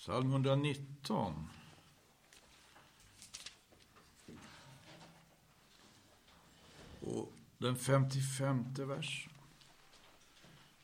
Psalm 0.00 0.30
119. 0.30 1.48
Och 7.00 7.32
den 7.58 7.76
55 7.76 8.64
versen. 8.74 9.32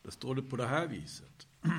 Där 0.03 0.11
står 0.11 0.35
det 0.35 0.41
på 0.41 0.55
det 0.55 0.67
här 0.67 0.87
viset. 0.87 1.47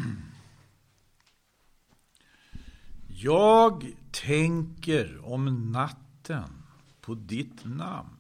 Jag 3.08 3.92
tänker 4.10 5.24
om 5.24 5.72
natten 5.72 6.62
på 7.00 7.14
ditt 7.14 7.64
namn, 7.64 8.16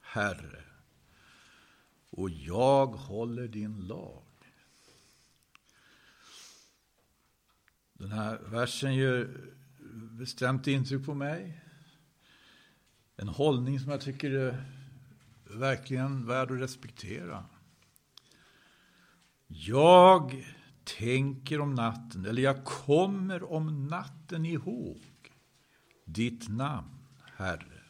Herre, 0.00 0.64
och 2.10 2.30
jag 2.30 2.86
håller 2.86 3.48
din 3.48 3.86
lag. 3.86 4.23
Den 7.98 8.12
här 8.12 8.38
versen 8.38 8.94
gör 8.94 9.50
bestämt 10.10 10.66
intryck 10.66 11.06
på 11.06 11.14
mig. 11.14 11.60
En 13.16 13.28
hållning 13.28 13.80
som 13.80 13.90
jag 13.90 14.00
tycker 14.00 14.30
är 14.30 14.64
verkligen 15.44 16.26
värd 16.26 16.50
att 16.50 16.60
respektera. 16.60 17.44
Jag 19.46 20.46
tänker 20.84 21.60
om 21.60 21.74
natten, 21.74 22.26
eller 22.26 22.42
jag 22.42 22.64
kommer 22.64 23.52
om 23.52 23.86
natten 23.86 24.46
ihåg 24.46 25.00
ditt 26.04 26.48
namn, 26.48 26.98
Herre. 27.36 27.82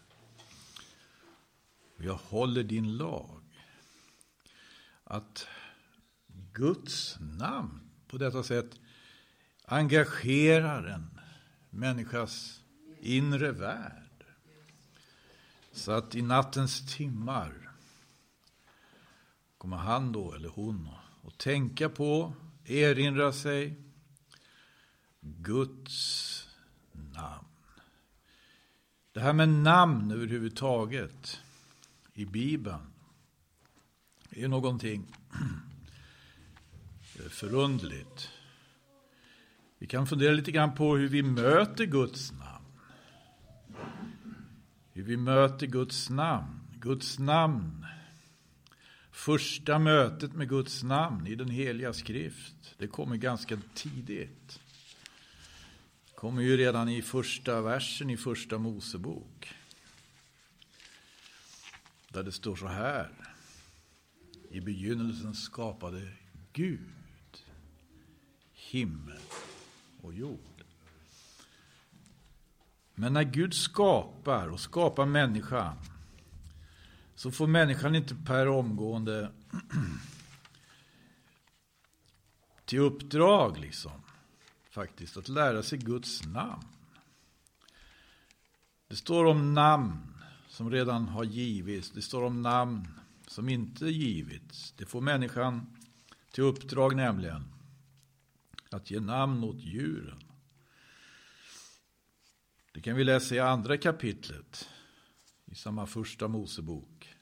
Jag 1.97 2.15
håller 2.15 2.63
din 2.63 2.97
lag. 2.97 3.41
Att 5.05 5.47
Guds 6.53 7.17
namn 7.21 7.81
på 8.09 8.19
detta 8.19 8.43
sätt 8.43 8.81
engagerar 9.65 10.87
en 10.87 11.21
människas 11.71 12.63
inre 13.01 13.53
värld. 13.53 14.25
Så 15.73 15.93
att 15.93 16.15
i 16.15 16.23
nattens 16.23 16.97
timmar 16.97 17.71
kommer 19.59 19.77
han 19.77 20.13
då, 20.13 20.33
eller 20.33 20.49
hon, 20.49 20.89
att 21.27 21.39
tänka 21.39 21.89
på, 21.89 22.35
erinra 22.65 23.33
sig 23.33 23.77
Guds 25.21 26.49
namn. 26.93 27.47
Det 29.13 29.21
här 29.21 29.33
med 29.33 29.49
namn 29.49 30.11
överhuvudtaget 30.11 31.41
i 32.15 32.25
Bibeln 32.25 32.93
är 34.31 34.49
någonting 34.49 35.07
förundligt. 37.31 38.31
Vi 39.79 39.87
kan 39.87 40.07
fundera 40.07 40.33
lite 40.33 40.53
grann 40.53 40.75
på 40.75 40.97
hur 40.97 41.09
vi 41.09 41.23
möter 41.23 41.85
Guds 41.85 42.33
namn. 42.33 42.65
Hur 44.93 45.03
vi 45.03 45.17
möter 45.17 45.67
Guds 45.67 46.11
namn. 46.11 46.61
Guds 46.81 47.19
namn. 47.19 47.87
Första 49.11 49.79
mötet 49.79 50.35
med 50.35 50.49
Guds 50.49 50.83
namn 50.83 51.27
i 51.27 51.35
den 51.35 51.49
heliga 51.49 51.93
skrift. 51.93 52.75
Det 52.79 52.87
kommer 52.87 53.17
ganska 53.17 53.59
tidigt. 53.75 54.61
Det 56.07 56.15
kommer 56.15 56.43
ju 56.43 56.57
redan 56.57 56.89
i 56.89 57.03
första 57.03 57.61
versen 57.61 58.11
i 58.11 58.17
första 58.17 58.59
Mosebok. 58.59 59.55
Där 62.09 62.23
det 62.23 62.33
står 62.33 62.57
så 62.57 62.67
här. 62.67 63.11
I 64.51 64.61
begynnelsen 64.61 65.35
skapade 65.35 66.13
Gud 66.53 66.81
himmel 68.53 69.21
och 70.05 70.15
jord. 70.15 70.65
Men 72.95 73.13
när 73.13 73.23
Gud 73.23 73.55
skapar 73.55 74.49
och 74.49 74.61
skapar 74.61 75.07
människan 75.07 75.77
så 77.15 77.31
får 77.31 77.47
människan 77.47 77.95
inte 77.95 78.15
per 78.15 78.49
omgående 78.49 79.31
till 82.65 82.79
uppdrag 82.79 83.59
liksom 83.59 84.03
faktiskt 84.71 85.17
att 85.17 85.29
lära 85.29 85.63
sig 85.63 85.79
Guds 85.79 86.27
namn. 86.27 86.65
Det 88.89 88.97
står 88.97 89.25
om 89.25 89.55
namn 89.55 89.99
som 90.49 90.71
redan 90.71 91.09
har 91.09 91.25
givits. 91.25 91.91
Det 91.91 92.03
står 92.03 92.23
om 92.23 92.43
namn 92.43 92.89
som 93.27 93.49
inte 93.49 93.87
givits. 93.87 94.75
Det 94.77 94.87
får 94.87 95.01
människan 95.01 95.77
till 96.31 96.45
uppdrag 96.45 96.97
nämligen 96.97 97.54
att 98.75 98.91
ge 98.91 99.01
namn 99.01 99.45
åt 99.45 99.61
djuren. 99.61 100.23
Det 102.73 102.81
kan 102.81 102.97
vi 102.97 103.05
läsa 103.05 103.35
i 103.35 103.41
andra 103.41 103.77
kapitlet 103.77 104.69
i 105.45 105.55
samma 105.55 105.87
första 105.87 106.29
Mosebok. 106.29 107.15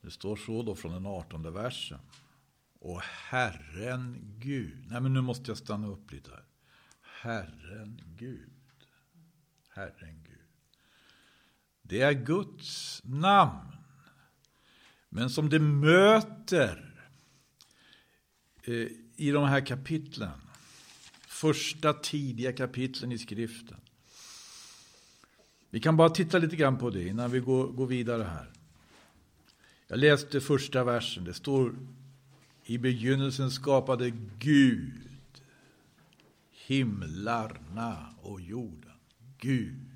Det 0.00 0.10
står 0.10 0.36
så 0.36 0.62
då 0.62 0.74
från 0.74 0.92
den 0.92 1.06
artonde 1.06 1.50
versen. 1.50 2.00
Och 2.78 3.00
Herren 3.02 4.34
Gud. 4.38 4.86
Nej 4.90 5.00
men 5.00 5.14
nu 5.14 5.20
måste 5.20 5.50
jag 5.50 5.58
stanna 5.58 5.86
upp 5.86 6.12
lite 6.12 6.30
här. 6.30 6.44
Herren 7.02 8.00
Gud. 8.04 8.50
Herren 9.68 10.24
Gud. 10.24 10.38
Det 11.82 12.00
är 12.00 12.12
Guds 12.12 13.00
namn. 13.04 13.76
Men 15.08 15.30
som 15.30 15.48
det 15.50 15.58
möter 15.58 17.08
eh, 18.62 18.88
i 19.18 19.30
de 19.30 19.44
här 19.44 19.66
kapitlen. 19.66 20.40
Första 21.26 21.92
tidiga 21.92 22.52
kapitlen 22.52 23.12
i 23.12 23.18
skriften. 23.18 23.76
Vi 25.70 25.80
kan 25.80 25.96
bara 25.96 26.10
titta 26.10 26.38
lite 26.38 26.56
grann 26.56 26.78
på 26.78 26.90
det 26.90 27.08
innan 27.08 27.30
vi 27.30 27.40
går, 27.40 27.66
går 27.66 27.86
vidare 27.86 28.22
här. 28.22 28.52
Jag 29.88 29.98
läste 29.98 30.40
första 30.40 30.84
versen. 30.84 31.24
Det 31.24 31.34
står 31.34 31.74
i 32.64 32.78
begynnelsen 32.78 33.50
skapade 33.50 34.10
Gud 34.38 35.08
himlarna 36.66 38.14
och 38.22 38.40
jorden. 38.40 38.92
Gud. 39.38 39.90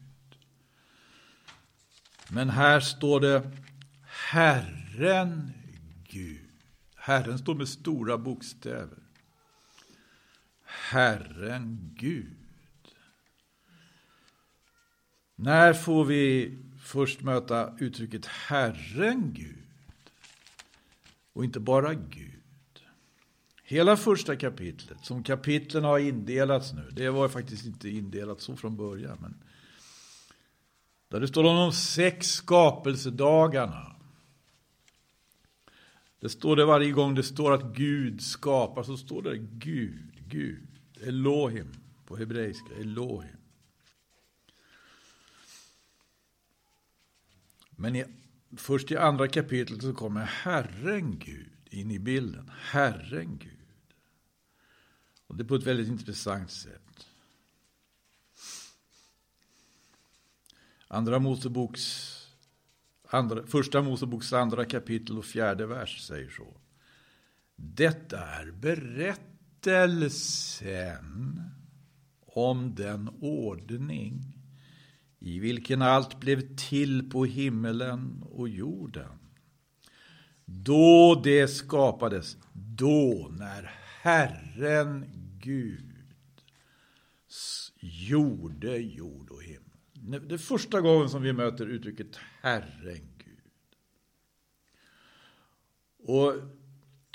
Men 2.28 2.50
här 2.50 2.81
står 2.81 3.21
det 3.21 3.50
Herren 4.03 5.53
Gud. 6.09 6.49
Herren 6.94 7.38
står 7.38 7.55
med 7.55 7.69
stora 7.69 8.19
bokstäver. 8.19 9.02
Herren 10.72 11.94
Gud. 11.94 12.37
När 15.37 15.72
får 15.72 16.05
vi 16.05 16.59
först 16.83 17.21
möta 17.21 17.75
uttrycket 17.78 18.27
Herren 18.27 19.32
Gud? 19.32 19.62
Och 21.32 21.44
inte 21.44 21.61
bara 21.61 21.94
Gud. 21.94 22.32
Hela 23.62 23.97
första 23.97 24.37
kapitlet, 24.37 24.99
som 25.03 25.22
kapitlen 25.22 25.84
har 25.84 25.99
indelats 25.99 26.72
nu, 26.72 26.91
det 26.93 27.11
var 27.11 27.28
faktiskt 27.28 27.66
inte 27.66 27.88
indelat 27.88 28.41
så 28.41 28.56
från 28.56 28.77
början, 28.77 29.19
men 29.21 29.34
där 31.09 31.21
det 31.21 31.28
står 31.28 31.44
om 31.44 31.56
de 31.56 31.72
sex 31.72 32.27
skapelsedagarna. 32.27 33.97
Det 36.21 36.28
står 36.28 36.56
det 36.56 36.65
varje 36.65 36.91
gång 36.91 37.15
det 37.15 37.22
står 37.22 37.53
att 37.53 37.77
Gud 37.77 38.22
skapar, 38.22 38.82
så 38.82 38.97
står 38.97 39.22
det 39.22 39.38
Gud, 39.38 40.12
Gud. 40.32 40.69
Elohim 41.00 41.75
på 42.06 42.16
hebreiska, 42.16 42.75
Elohim. 42.81 43.37
Men 47.70 47.97
i, 47.97 48.04
först 48.56 48.91
i 48.91 48.97
andra 48.97 49.28
kapitlet 49.28 49.82
så 49.82 49.94
kommer 49.94 50.25
Herren 50.25 51.19
Gud 51.19 51.53
in 51.70 51.91
i 51.91 51.98
bilden. 51.98 52.50
Herren 52.54 53.38
Gud. 53.38 53.94
Och 55.26 55.37
det 55.37 55.43
är 55.43 55.48
på 55.48 55.54
ett 55.54 55.66
väldigt 55.66 55.88
intressant 55.88 56.50
sätt. 56.50 57.06
Andra 60.88 61.19
Moseboks, 61.19 62.17
andra, 63.08 63.46
första 63.46 63.82
Moseboks 63.82 64.32
andra 64.32 64.64
kapitel 64.64 65.19
och 65.19 65.25
fjärde 65.25 65.67
vers 65.67 66.06
säger 66.06 66.31
så. 66.31 66.56
Detta 67.56 68.19
är 68.19 68.50
berättelsen 69.62 71.41
om 72.26 72.75
den 72.75 73.09
ordning 73.20 74.38
i 75.19 75.38
vilken 75.38 75.82
allt 75.82 76.20
blev 76.20 76.56
till 76.56 77.11
på 77.11 77.25
himmelen 77.25 78.23
och 78.23 78.49
jorden. 78.49 79.19
Då 80.44 81.20
det 81.25 81.49
skapades, 81.49 82.37
då 82.53 83.31
när 83.38 83.62
Herren 84.00 85.06
Gud 85.38 85.93
gjorde 87.81 88.76
jord 88.76 89.31
och 89.31 89.43
himmel. 89.43 90.29
Det 90.29 90.35
är 90.35 90.38
första 90.38 90.81
gången 90.81 91.09
som 91.09 91.23
vi 91.23 91.32
möter 91.32 91.67
uttrycket 91.67 92.17
Herren 92.41 93.09
Gud. 93.19 93.38
Och 95.99 96.35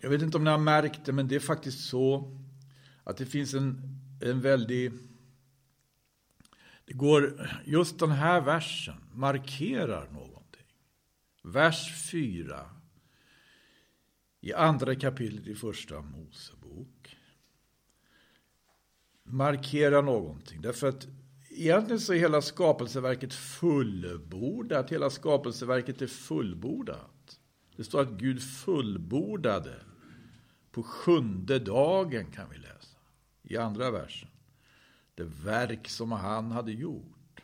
jag 0.01 0.09
vet 0.09 0.21
inte 0.21 0.37
om 0.37 0.43
ni 0.43 0.49
har 0.49 0.57
märkt 0.57 1.05
det, 1.05 1.13
men 1.13 1.27
det 1.27 1.35
är 1.35 1.39
faktiskt 1.39 1.89
så 1.89 2.37
att 3.03 3.17
det 3.17 3.25
finns 3.25 3.53
en, 3.53 3.81
en 4.21 4.41
väldig... 4.41 4.91
Det 6.85 6.93
går, 6.93 7.49
just 7.65 7.99
den 7.99 8.11
här 8.11 8.41
versen 8.41 8.95
markerar 9.13 10.09
någonting. 10.11 10.65
Vers 11.43 12.09
4 12.11 12.69
i 14.41 14.53
andra 14.53 14.95
kapitlet 14.95 15.47
i 15.47 15.55
första 15.55 16.01
Mosebok 16.01 17.17
markerar 19.23 20.01
någonting. 20.01 20.61
Därför 20.61 20.89
att 20.89 21.07
egentligen 21.49 21.99
så 21.99 22.13
är 22.13 22.17
hela 22.17 22.41
skapelseverket 22.41 23.33
fullbordat. 23.33 24.91
Hela 24.91 25.09
skapelseverket 25.09 26.01
är 26.01 26.07
fullbordat. 26.07 27.39
Det 27.75 27.83
står 27.83 28.01
att 28.01 28.11
Gud 28.11 28.41
fullbordade 28.41 29.75
på 30.77 30.83
sjunde 30.83 31.59
dagen 31.59 32.31
kan 32.31 32.49
vi 32.49 32.57
läsa. 32.57 32.97
I 33.43 33.57
andra 33.57 33.91
versen. 33.91 34.29
Det 35.15 35.23
verk 35.23 35.87
som 35.87 36.11
han 36.11 36.51
hade 36.51 36.71
gjort. 36.71 37.41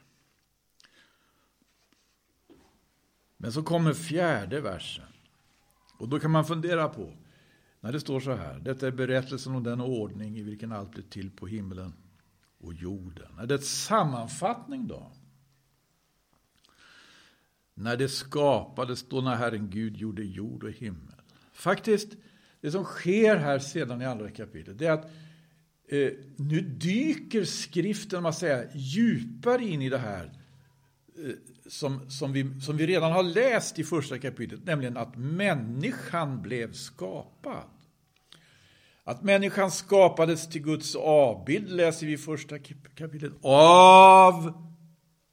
Men 3.37 3.51
så 3.53 3.63
kommer 3.63 3.93
fjärde 3.93 4.61
versen. 4.61 5.05
Och 5.97 6.09
då 6.09 6.19
kan 6.19 6.31
man 6.31 6.45
fundera 6.45 6.89
på, 6.89 7.13
när 7.79 7.91
det 7.91 7.99
står 7.99 8.19
så 8.19 8.35
här, 8.35 8.59
detta 8.59 8.87
är 8.87 8.91
berättelsen 8.91 9.55
om 9.55 9.63
den 9.63 9.81
ordning 9.81 10.37
i 10.37 10.41
vilken 10.41 10.71
allt 10.71 10.91
blev 10.91 11.03
till 11.03 11.31
på 11.31 11.47
himlen 11.47 11.93
och 12.57 12.73
jorden. 12.73 13.39
Är 13.39 13.45
det 13.45 13.55
en 13.55 13.61
sammanfattning 13.61 14.87
då? 14.87 15.11
När 17.73 17.97
det 17.97 18.09
skapades, 18.09 19.09
då 19.09 19.21
när 19.21 19.35
Herren 19.35 19.69
Gud 19.69 19.97
gjorde 19.97 20.23
jord 20.23 20.63
och 20.63 20.71
himmel. 20.71 21.21
Faktiskt, 21.51 22.13
det 22.63 22.71
som 22.71 22.83
sker 22.83 23.35
här 23.35 23.59
sedan 23.59 24.01
i 24.01 24.05
andra 24.05 24.29
kapitlet, 24.29 24.79
det 24.79 24.85
är 24.85 24.91
att 24.91 25.05
eh, 25.89 26.09
nu 26.35 26.61
dyker 26.61 27.43
skriften, 27.43 28.23
man 28.23 28.33
säger, 28.33 28.69
djupare 28.73 29.63
in 29.63 29.81
i 29.81 29.89
det 29.89 29.97
här 29.97 30.31
eh, 31.17 31.33
som, 31.67 32.09
som, 32.09 32.33
vi, 32.33 32.61
som 32.61 32.77
vi 32.77 32.87
redan 32.87 33.11
har 33.11 33.23
läst 33.23 33.79
i 33.79 33.83
första 33.83 34.19
kapitlet, 34.19 34.65
nämligen 34.65 34.97
att 34.97 35.17
människan 35.17 36.41
blev 36.41 36.73
skapad. 36.73 37.69
Att 39.03 39.23
människan 39.23 39.71
skapades 39.71 40.49
till 40.49 40.61
Guds 40.61 40.95
avbild 40.95 41.69
läser 41.69 42.05
vi 42.05 42.13
i 42.13 42.17
första 42.17 42.59
kapitlet. 42.95 43.33
Av, 43.41 44.53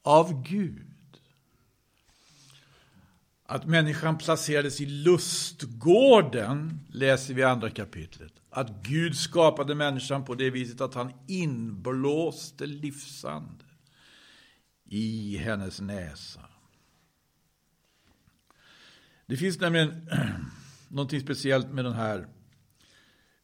av 0.03 0.43
Gud. 0.43 0.90
Att 3.51 3.65
människan 3.65 4.17
placerades 4.17 4.81
i 4.81 4.85
lustgården 4.85 6.79
läser 6.91 7.33
vi 7.33 7.41
i 7.41 7.43
andra 7.43 7.69
kapitlet. 7.69 8.33
Att 8.49 8.83
Gud 8.83 9.15
skapade 9.15 9.75
människan 9.75 10.25
på 10.25 10.35
det 10.35 10.49
viset 10.49 10.81
att 10.81 10.93
han 10.93 11.13
inblåste 11.27 12.65
livsande 12.65 13.65
i 14.85 15.37
hennes 15.37 15.81
näsa. 15.81 16.41
Det 19.25 19.37
finns 19.37 19.59
nämligen 19.59 20.09
någonting 20.87 21.21
speciellt 21.21 21.71
med 21.71 21.85
den 21.85 21.93
här 21.93 22.27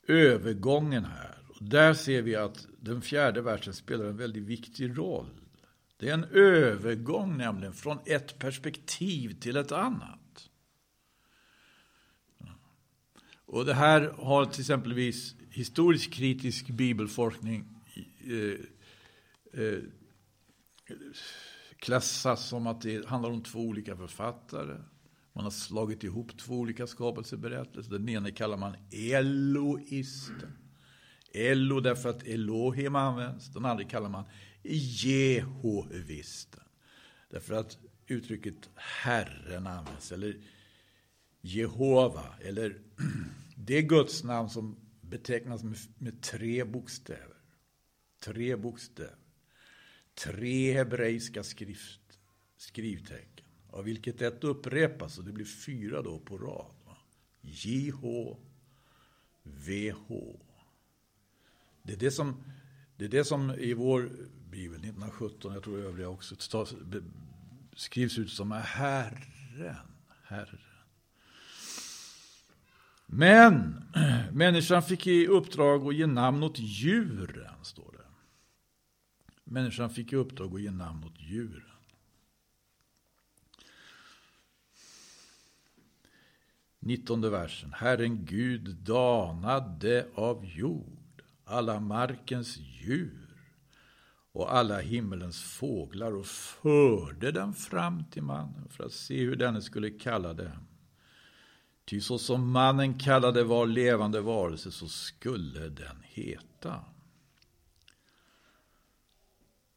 övergången 0.07 1.05
här. 1.05 1.37
Och 1.49 1.63
där 1.63 1.93
ser 1.93 2.21
vi 2.21 2.35
att 2.35 2.67
den 2.79 3.01
fjärde 3.01 3.41
versen 3.41 3.73
spelar 3.73 4.05
en 4.05 4.17
väldigt 4.17 4.43
viktig 4.43 4.97
roll. 4.97 5.46
Det 5.97 6.09
är 6.09 6.13
en 6.13 6.23
övergång 6.23 7.37
nämligen 7.37 7.73
från 7.73 7.99
ett 8.05 8.39
perspektiv 8.39 9.39
till 9.39 9.57
ett 9.57 9.71
annat. 9.71 10.49
Och 13.45 13.65
det 13.65 13.73
här 13.73 14.01
har 14.17 14.45
till 14.45 14.61
exempelvis 14.61 15.35
historisk 15.49 16.13
kritisk 16.13 16.69
bibelforskning 16.69 17.65
eh, 18.19 18.59
eh, 19.61 19.79
klassas 21.79 22.47
som 22.47 22.67
att 22.67 22.81
det 22.81 23.05
handlar 23.05 23.29
om 23.29 23.43
två 23.43 23.59
olika 23.59 23.97
författare. 23.97 24.77
Man 25.33 25.43
har 25.43 25.51
slagit 25.51 26.03
ihop 26.03 26.37
två 26.37 26.53
olika 26.53 26.87
skapelseberättelser. 26.87 27.91
Den 27.91 28.09
ena 28.09 28.31
kallar 28.31 28.57
man 28.57 28.75
Eloisten. 28.91 30.57
Elo 31.33 31.79
därför 31.79 32.09
att 32.09 32.23
Elohim 32.23 32.95
används. 32.95 33.47
Den 33.53 33.65
andra 33.65 33.83
kallar 33.83 34.09
man 34.09 34.23
Jehovisten. 34.75 36.63
Därför 37.29 37.53
att 37.53 37.77
uttrycket 38.07 38.69
Herren 38.75 39.67
används. 39.67 40.11
Eller 40.11 40.41
Jehova. 41.41 42.35
Eller 42.41 42.81
det 43.55 43.81
gudsnamn 43.81 44.49
som 44.49 44.75
betecknas 45.01 45.63
med, 45.63 45.77
med 45.97 46.21
tre 46.21 46.63
bokstäver. 46.63 47.37
Tre 48.19 48.55
bokstäver. 48.55 49.15
Tre 50.13 50.73
hebreiska 50.73 51.43
skrift, 51.43 52.19
skrivtecken 52.57 53.45
av 53.69 53.83
vilket 53.83 54.21
ett 54.21 54.43
upprepas 54.43 55.17
och 55.17 55.23
det 55.23 55.31
blir 55.31 55.45
fyra 55.45 56.01
då 56.01 56.19
på 56.19 56.37
rad. 56.37 56.75
JH, 57.41 58.01
VH. 59.43 60.07
Det 61.83 61.93
är 61.93 61.97
det 61.97 62.11
som, 62.11 62.43
det 62.97 63.05
är 63.05 63.09
det 63.09 63.25
som 63.25 63.51
i 63.51 63.73
vår 63.73 64.11
bibel 64.57 64.79
1917, 64.79 65.53
jag 65.53 65.63
tror 65.63 65.79
övriga 65.79 66.09
också, 66.09 66.35
skrivs 67.75 68.17
ut 68.17 68.31
som 68.31 68.51
Herren. 68.51 69.75
Herren. 70.23 70.59
Men 73.05 73.83
människan 74.31 74.83
fick 74.83 75.07
i 75.07 75.27
uppdrag 75.27 75.87
att 75.87 75.95
ge 75.95 76.07
namn 76.07 76.43
åt 76.43 76.59
djuren, 76.59 77.63
står 77.63 77.91
det. 77.91 78.05
Människan 79.43 79.89
fick 79.89 80.13
i 80.13 80.15
uppdrag 80.15 80.55
att 80.55 80.61
ge 80.61 80.71
namn 80.71 81.03
åt 81.03 81.19
djuren. 81.19 81.63
19 86.79 87.21
versen. 87.21 87.73
Herren 87.73 88.25
Gud 88.25 88.75
danade 88.75 90.07
av 90.15 90.45
jord 90.45 91.23
alla 91.45 91.79
markens 91.79 92.57
djur 92.57 93.26
och 94.37 94.55
alla 94.55 94.79
himmelens 94.79 95.41
fåglar 95.43 96.15
och 96.15 96.25
förde 96.25 97.31
den 97.31 97.53
fram 97.53 98.03
till 98.11 98.23
mannen 98.23 98.67
för 98.69 98.83
att 98.83 98.93
se 98.93 99.19
hur 99.19 99.35
denne 99.35 99.61
skulle 99.61 99.89
kalla 99.89 100.33
dem. 100.33 100.67
Ty 101.85 102.01
så 102.01 102.17
som 102.17 102.51
mannen 102.51 102.99
kallade 102.99 103.43
var 103.43 103.67
levande 103.67 104.21
varelse 104.21 104.71
så 104.71 104.87
skulle 104.87 105.69
den 105.69 105.97
heta. 106.03 106.85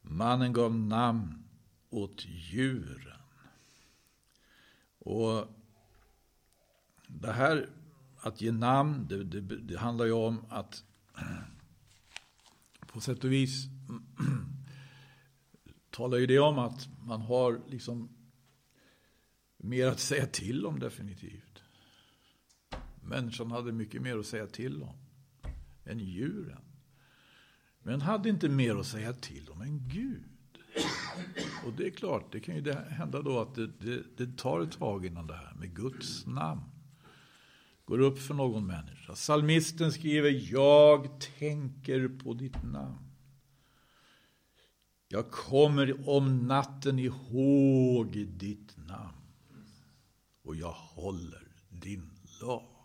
Mannen 0.00 0.52
gav 0.52 0.74
namn 0.74 1.44
åt 1.90 2.26
djuren. 2.26 3.22
Och 4.98 5.46
det 7.06 7.32
här 7.32 7.68
att 8.18 8.40
ge 8.40 8.52
namn, 8.52 9.06
det, 9.08 9.24
det, 9.24 9.40
det 9.40 9.78
handlar 9.78 10.04
ju 10.04 10.12
om 10.12 10.44
att 10.48 10.84
på 12.86 13.00
sätt 13.00 13.24
och 13.24 13.32
vis 13.32 13.79
talar 15.90 16.18
ju 16.18 16.26
det 16.26 16.38
om 16.38 16.58
att 16.58 16.88
man 17.06 17.20
har 17.20 17.60
liksom 17.68 18.08
mer 19.56 19.86
att 19.86 20.00
säga 20.00 20.26
till 20.26 20.66
om 20.66 20.78
definitivt. 20.78 21.62
Människan 23.02 23.50
hade 23.50 23.72
mycket 23.72 24.02
mer 24.02 24.18
att 24.18 24.26
säga 24.26 24.46
till 24.46 24.82
om 24.82 24.96
än 25.84 25.98
djuren. 25.98 26.62
Men 27.82 28.00
hade 28.00 28.28
inte 28.28 28.48
mer 28.48 28.76
att 28.76 28.86
säga 28.86 29.12
till 29.12 29.48
om 29.48 29.60
än 29.60 29.88
Gud. 29.88 30.24
Och 31.66 31.72
det 31.72 31.86
är 31.86 31.90
klart, 31.90 32.32
det 32.32 32.40
kan 32.40 32.56
ju 32.56 32.72
hända 32.72 33.22
då 33.22 33.40
att 33.40 33.54
det, 33.54 33.66
det, 33.66 34.02
det 34.16 34.36
tar 34.36 34.60
ett 34.60 34.78
tag 34.78 35.06
innan 35.06 35.26
det 35.26 35.36
här 35.36 35.54
med 35.54 35.76
Guds 35.76 36.26
namn 36.26 36.62
går 37.84 38.00
upp 38.00 38.18
för 38.18 38.34
någon 38.34 38.66
människa. 38.66 39.14
Salmisten 39.14 39.92
skriver, 39.92 40.52
jag 40.52 41.20
tänker 41.38 42.08
på 42.08 42.34
ditt 42.34 42.64
namn. 42.64 43.09
Jag 45.12 45.30
kommer 45.30 46.08
om 46.08 46.46
natten 46.46 46.98
ihåg 46.98 48.26
ditt 48.28 48.76
namn 48.76 49.66
och 50.42 50.56
jag 50.56 50.72
håller 50.72 51.48
din 51.68 52.10
lag. 52.40 52.76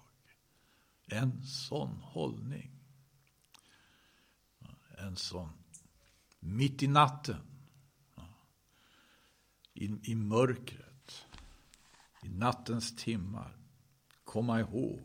En 1.07 1.43
sån 1.43 1.97
hållning. 2.01 2.71
En 4.97 5.15
sån. 5.15 5.49
Mitt 6.39 6.83
i 6.83 6.87
natten. 6.87 7.41
I, 9.73 10.11
i 10.11 10.15
mörkret. 10.15 11.25
I 12.23 12.29
nattens 12.29 12.95
timmar 12.95 13.57
komma 14.23 14.59
ihåg. 14.59 15.01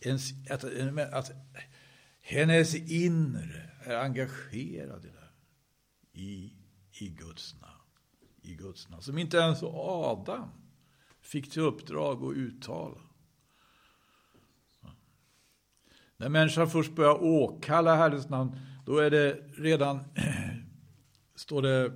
Ens, 0.00 0.50
att, 0.50 0.64
att 1.12 1.32
hennes 2.20 2.74
inre 2.74 3.70
är 3.84 3.96
engagerad 3.96 5.04
i 5.04 5.08
det. 5.08 5.23
I, 6.14 6.52
i 6.92 7.08
Guds 7.08 7.54
namn. 7.60 7.74
I 8.42 8.54
Guds 8.54 8.88
namn. 8.88 9.02
Som 9.02 9.18
inte 9.18 9.36
ens 9.36 9.62
Adam 9.62 10.48
fick 11.20 11.50
till 11.50 11.62
uppdrag 11.62 12.24
att 12.24 12.36
uttala. 12.36 13.00
När 16.16 16.28
människan 16.28 16.70
först 16.70 16.92
börjar 16.92 17.22
åkalla 17.22 17.96
Herrens 17.96 18.28
namn, 18.28 18.60
då 18.86 18.98
är 18.98 19.10
det 19.10 19.32
redan, 19.56 20.00
står 21.34 21.62
det, 21.62 21.92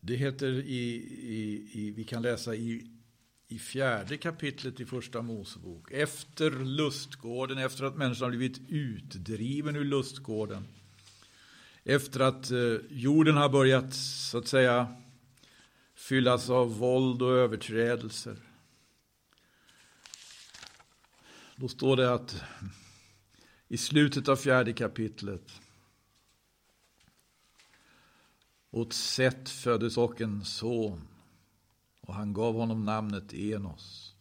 det 0.00 0.16
heter 0.16 0.46
i, 0.52 0.94
i, 1.20 1.70
i 1.72 1.90
vi 1.90 2.04
kan 2.04 2.22
läsa 2.22 2.54
i, 2.54 2.90
i 3.48 3.58
fjärde 3.58 4.16
kapitlet 4.16 4.80
i 4.80 4.86
första 4.86 5.22
Mosebok, 5.22 5.92
efter 5.92 6.50
lustgården, 6.50 7.58
efter 7.58 7.84
att 7.84 7.96
människan 7.96 8.24
har 8.24 8.36
blivit 8.36 8.60
utdriven 8.68 9.76
ur 9.76 9.84
lustgården, 9.84 10.66
efter 11.84 12.20
att 12.20 12.50
eh, 12.50 12.76
jorden 12.90 13.36
har 13.36 13.48
börjat, 13.48 13.94
så 13.94 14.38
att 14.38 14.48
säga, 14.48 14.96
fyllas 15.94 16.50
av 16.50 16.78
våld 16.78 17.22
och 17.22 17.32
överträdelser. 17.32 18.36
Då 21.56 21.68
står 21.68 21.96
det 21.96 22.14
att 22.14 22.42
i 23.68 23.76
slutet 23.76 24.28
av 24.28 24.36
fjärde 24.36 24.72
kapitlet 24.72 25.60
Åt 28.70 28.92
Seth 28.92 29.50
föddes 29.50 29.96
och 29.96 30.20
en 30.20 30.44
son 30.44 31.08
och 32.00 32.14
han 32.14 32.32
gav 32.32 32.54
honom 32.54 32.84
namnet 32.84 33.34
Enos. 33.34 34.14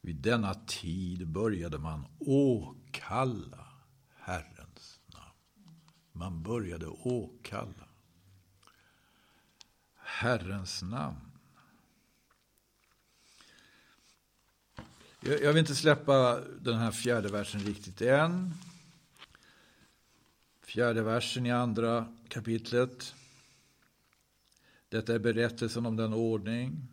Vid 0.00 0.16
denna 0.16 0.54
tid 0.54 1.28
började 1.28 1.78
man 1.78 2.06
åkalla 2.18 3.66
Herren. 4.16 4.61
Man 6.22 6.42
började 6.42 6.86
åkalla 6.86 7.88
Herrens 9.96 10.82
namn. 10.82 11.32
Jag 15.20 15.52
vill 15.52 15.56
inte 15.56 15.74
släppa 15.74 16.40
den 16.40 16.78
här 16.78 16.90
fjärde 16.90 17.28
versen 17.28 17.60
riktigt 17.60 18.00
än. 18.00 18.54
Fjärde 20.60 21.02
versen 21.02 21.46
i 21.46 21.50
andra 21.50 22.16
kapitlet. 22.28 23.14
Detta 24.88 25.14
är 25.14 25.18
berättelsen 25.18 25.86
om 25.86 25.96
den 25.96 26.12
ordning. 26.12 26.88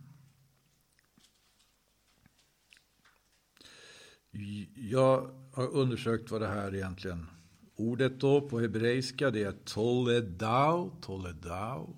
Jag 4.76 5.36
har 5.54 5.68
undersökt 5.68 6.32
vad 6.32 6.42
det 6.42 6.48
här 6.48 6.76
egentligen 6.76 7.39
Ordet 7.80 8.20
då 8.20 8.50
på 8.50 8.60
hebreiska 8.60 9.32
det 9.32 9.44
är 9.44 9.52
toledau, 9.52 10.92
toledau. 11.02 11.96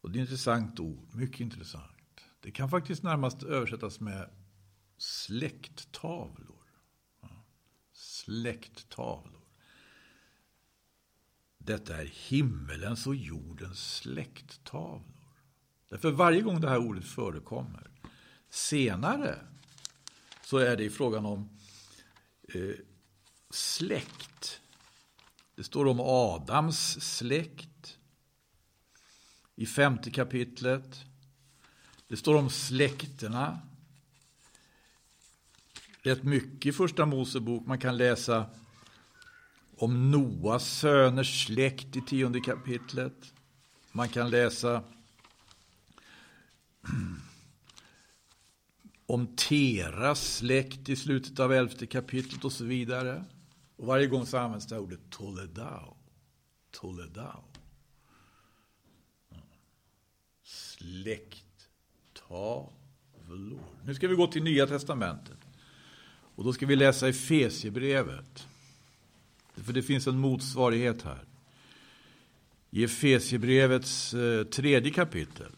Och 0.00 0.10
det 0.10 0.18
är 0.18 0.22
ett 0.22 0.28
intressant 0.28 0.80
ord, 0.80 1.14
mycket 1.14 1.40
intressant. 1.40 2.20
Det 2.40 2.50
kan 2.50 2.70
faktiskt 2.70 3.02
närmast 3.02 3.42
översättas 3.42 4.00
med 4.00 4.30
släkttavlor. 4.98 6.64
Släkttavlor. 7.92 9.48
Detta 11.58 11.96
är 11.96 12.06
himmelens 12.28 13.06
och 13.06 13.14
jordens 13.14 13.96
släkttavlor. 13.96 15.28
Därför 15.88 16.10
varje 16.10 16.40
gång 16.40 16.60
det 16.60 16.68
här 16.68 16.78
ordet 16.78 17.04
förekommer 17.04 17.90
senare 18.50 19.38
så 20.44 20.58
är 20.58 20.76
det 20.76 20.84
i 20.84 20.90
frågan 20.90 21.26
om 21.26 21.48
eh, 22.54 22.74
släkt. 23.50 24.60
Det 25.54 25.64
står 25.64 25.86
om 25.86 26.00
Adams 26.00 27.00
släkt 27.00 27.98
i 29.56 29.66
femte 29.66 30.10
kapitlet. 30.10 31.04
Det 32.08 32.16
står 32.16 32.34
om 32.34 32.50
släkterna 32.50 33.60
rätt 36.02 36.22
mycket 36.22 36.66
i 36.66 36.72
Första 36.72 37.06
Mosebok. 37.06 37.66
Man 37.66 37.78
kan 37.78 37.96
läsa 37.96 38.46
om 39.76 40.10
Noas 40.10 40.78
söners 40.78 41.46
släkt 41.46 41.96
i 41.96 42.00
tionde 42.00 42.40
kapitlet. 42.40 43.32
Man 43.92 44.08
kan 44.08 44.30
läsa 44.30 44.82
om 49.06 49.36
Teras 49.36 50.36
släkt 50.36 50.88
i 50.88 50.96
slutet 50.96 51.40
av 51.40 51.52
elfte 51.52 51.86
kapitlet 51.86 52.44
och 52.44 52.52
så 52.52 52.64
vidare. 52.64 53.24
Och 53.78 53.86
varje 53.86 54.06
gång 54.06 54.26
så 54.26 54.38
används 54.38 54.66
det 54.66 54.74
här 54.74 54.82
ordet 54.82 55.00
Toledao. 55.10 55.96
Toledao. 56.70 57.44
Släkttavlor. 60.42 62.72
Nu 63.84 63.94
ska 63.94 64.08
vi 64.08 64.14
gå 64.14 64.26
till 64.26 64.42
Nya 64.42 64.66
Testamentet. 64.66 65.38
Och 66.34 66.44
då 66.44 66.52
ska 66.52 66.66
vi 66.66 66.76
läsa 66.76 67.08
Efesiebrevet. 67.08 68.46
För 69.54 69.72
det 69.72 69.82
finns 69.82 70.06
en 70.06 70.18
motsvarighet 70.18 71.02
här. 71.02 71.24
I 72.70 72.84
Efesiebrevets 72.84 74.14
eh, 74.14 74.44
tredje 74.44 74.92
kapitel. 74.92 75.52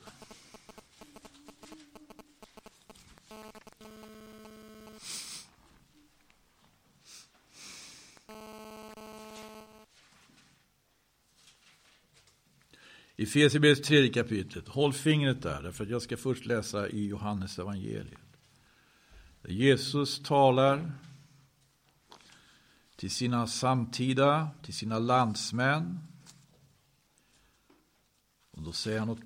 Efesierbrevets 13.23 13.89
tredje 13.89 14.12
kapitlet. 14.12 14.69
Håll 14.69 14.93
fingret 14.93 15.43
där, 15.43 15.62
därför 15.62 15.85
att 15.85 15.91
jag 15.91 16.03
ska 16.03 16.17
först 16.17 16.47
läsa 16.47 16.89
i 16.89 17.07
Johannes 17.07 17.59
evangeliet. 17.59 18.19
Jesus 19.49 20.23
talar 20.23 20.93
till 22.97 23.11
sina 23.11 23.47
samtida, 23.47 24.49
till 24.62 24.75
sina 24.75 24.99
landsmän. 24.99 25.99
Och 28.50 28.62
då 28.62 28.73
säger 28.73 28.99
han 28.99 29.09
något 29.09 29.21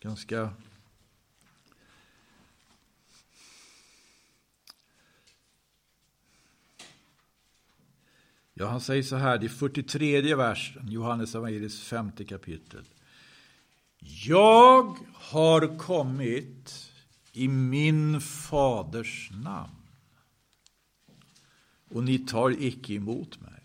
ganska 0.00 0.50
Ja, 8.60 8.68
han 8.68 8.80
säger 8.80 9.02
så 9.02 9.16
här, 9.16 9.38
det 9.38 9.46
är 9.46 9.48
43 9.48 10.34
versen, 10.34 10.88
Johannes 10.88 11.34
evangeliets 11.34 11.80
femte 11.80 12.24
kapitel. 12.24 12.84
Jag 14.26 14.98
har 15.14 15.78
kommit 15.78 16.92
i 17.32 17.48
min 17.48 18.20
faders 18.20 19.30
namn. 19.32 19.86
Och 21.90 22.04
ni 22.04 22.18
tar 22.18 22.62
icke 22.62 22.94
emot 22.94 23.40
mig. 23.40 23.62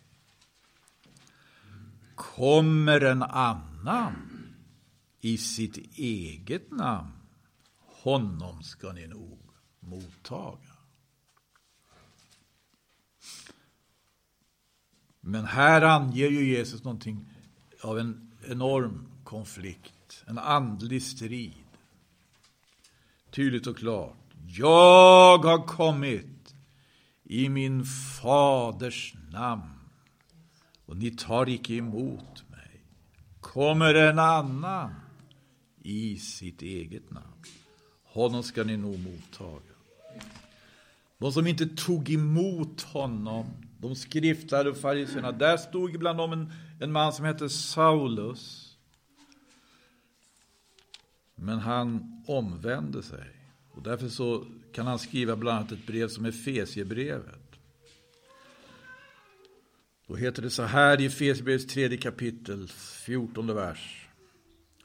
Kommer 2.15 3.01
en 3.01 3.23
annan 3.23 4.15
i 5.21 5.37
sitt 5.37 5.77
eget 5.97 6.71
namn, 6.71 7.11
honom 7.79 8.63
ska 8.63 8.91
ni 8.91 9.07
nog 9.07 9.39
mottaga. 9.79 10.64
Men 15.27 15.45
här 15.45 15.81
anger 15.81 16.29
ju 16.29 16.45
Jesus 16.45 16.83
någonting 16.83 17.25
av 17.81 17.99
en 17.99 18.31
enorm 18.49 19.07
konflikt, 19.23 20.23
en 20.27 20.37
andlig 20.37 21.01
strid 21.01 21.53
tydligt 23.31 23.67
och 23.67 23.77
klart. 23.77 24.17
Jag 24.47 25.37
har 25.37 25.67
kommit 25.67 26.55
i 27.23 27.49
min 27.49 27.85
faders 28.21 29.13
namn 29.31 29.73
och 30.85 30.97
ni 30.97 31.11
tar 31.11 31.49
icke 31.49 31.73
emot 31.73 32.43
mig. 32.49 32.83
Kommer 33.39 33.93
en 33.93 34.19
annan 34.19 34.93
i 35.83 36.17
sitt 36.17 36.61
eget 36.61 37.11
namn. 37.11 37.43
Honom 38.03 38.43
ska 38.43 38.63
ni 38.63 38.77
nog 38.77 38.99
mottaga. 38.99 39.75
De 41.17 41.31
som 41.31 41.47
inte 41.47 41.67
tog 41.67 42.09
emot 42.09 42.81
honom, 42.81 43.45
de 43.89 43.95
skriftlärde 43.95 44.69
och 44.69 44.77
fariséerna, 44.77 45.31
där 45.31 45.57
stod 45.57 45.99
bland 45.99 46.17
dem 46.17 46.33
en, 46.33 46.51
en 46.79 46.91
man 46.91 47.13
som 47.13 47.25
hette 47.25 47.49
Saulus 47.49 48.65
men 51.35 51.59
han 51.59 52.21
omvände 52.27 53.03
sig. 53.03 53.29
Och 53.71 53.83
därför 53.83 54.09
så 54.09 54.45
kan 54.71 54.87
han 54.87 54.99
skriva 54.99 55.35
bland 55.35 55.57
annat 55.57 55.71
ett 55.71 55.87
brev 55.87 56.07
som 56.07 56.25
Efesiebrevet. 56.25 57.39
Då 60.07 60.15
heter 60.15 60.41
det 60.41 60.49
så 60.49 60.63
här 60.63 61.01
i 61.01 61.05
Efesierbrevets 61.05 61.73
tredje 61.73 61.97
kapitel, 61.97 62.67
fjortonde 63.05 63.53
vers. 63.53 64.07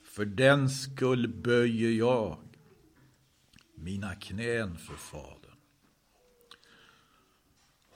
För 0.05 0.25
den 0.25 0.71
skull 0.71 1.29
böjer 1.29 1.91
jag 1.91 2.39
mina 3.75 4.15
knän 4.15 4.79
för 4.79 4.95
Fadern. 4.95 5.50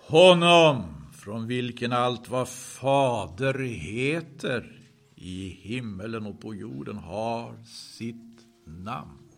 Honom 0.06 0.84
från 1.12 1.46
vilken 1.46 1.92
allt 1.92 2.28
vad 2.28 2.48
Fader 2.48 3.58
heter 3.58 4.80
i 5.14 5.48
himmelen 5.48 6.26
och 6.26 6.40
på 6.40 6.54
jorden 6.54 6.96
har 6.96 7.64
sitt 7.64 8.46
namn. 8.66 9.30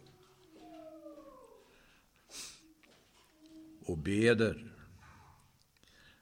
Och 3.87 3.99
beder. 3.99 4.73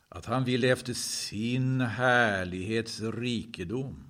att 0.08 0.26
han 0.26 0.44
vill 0.44 0.64
efter 0.64 0.94
sin 0.94 1.80
härlighets 1.80 3.00
rikedom 3.00 4.06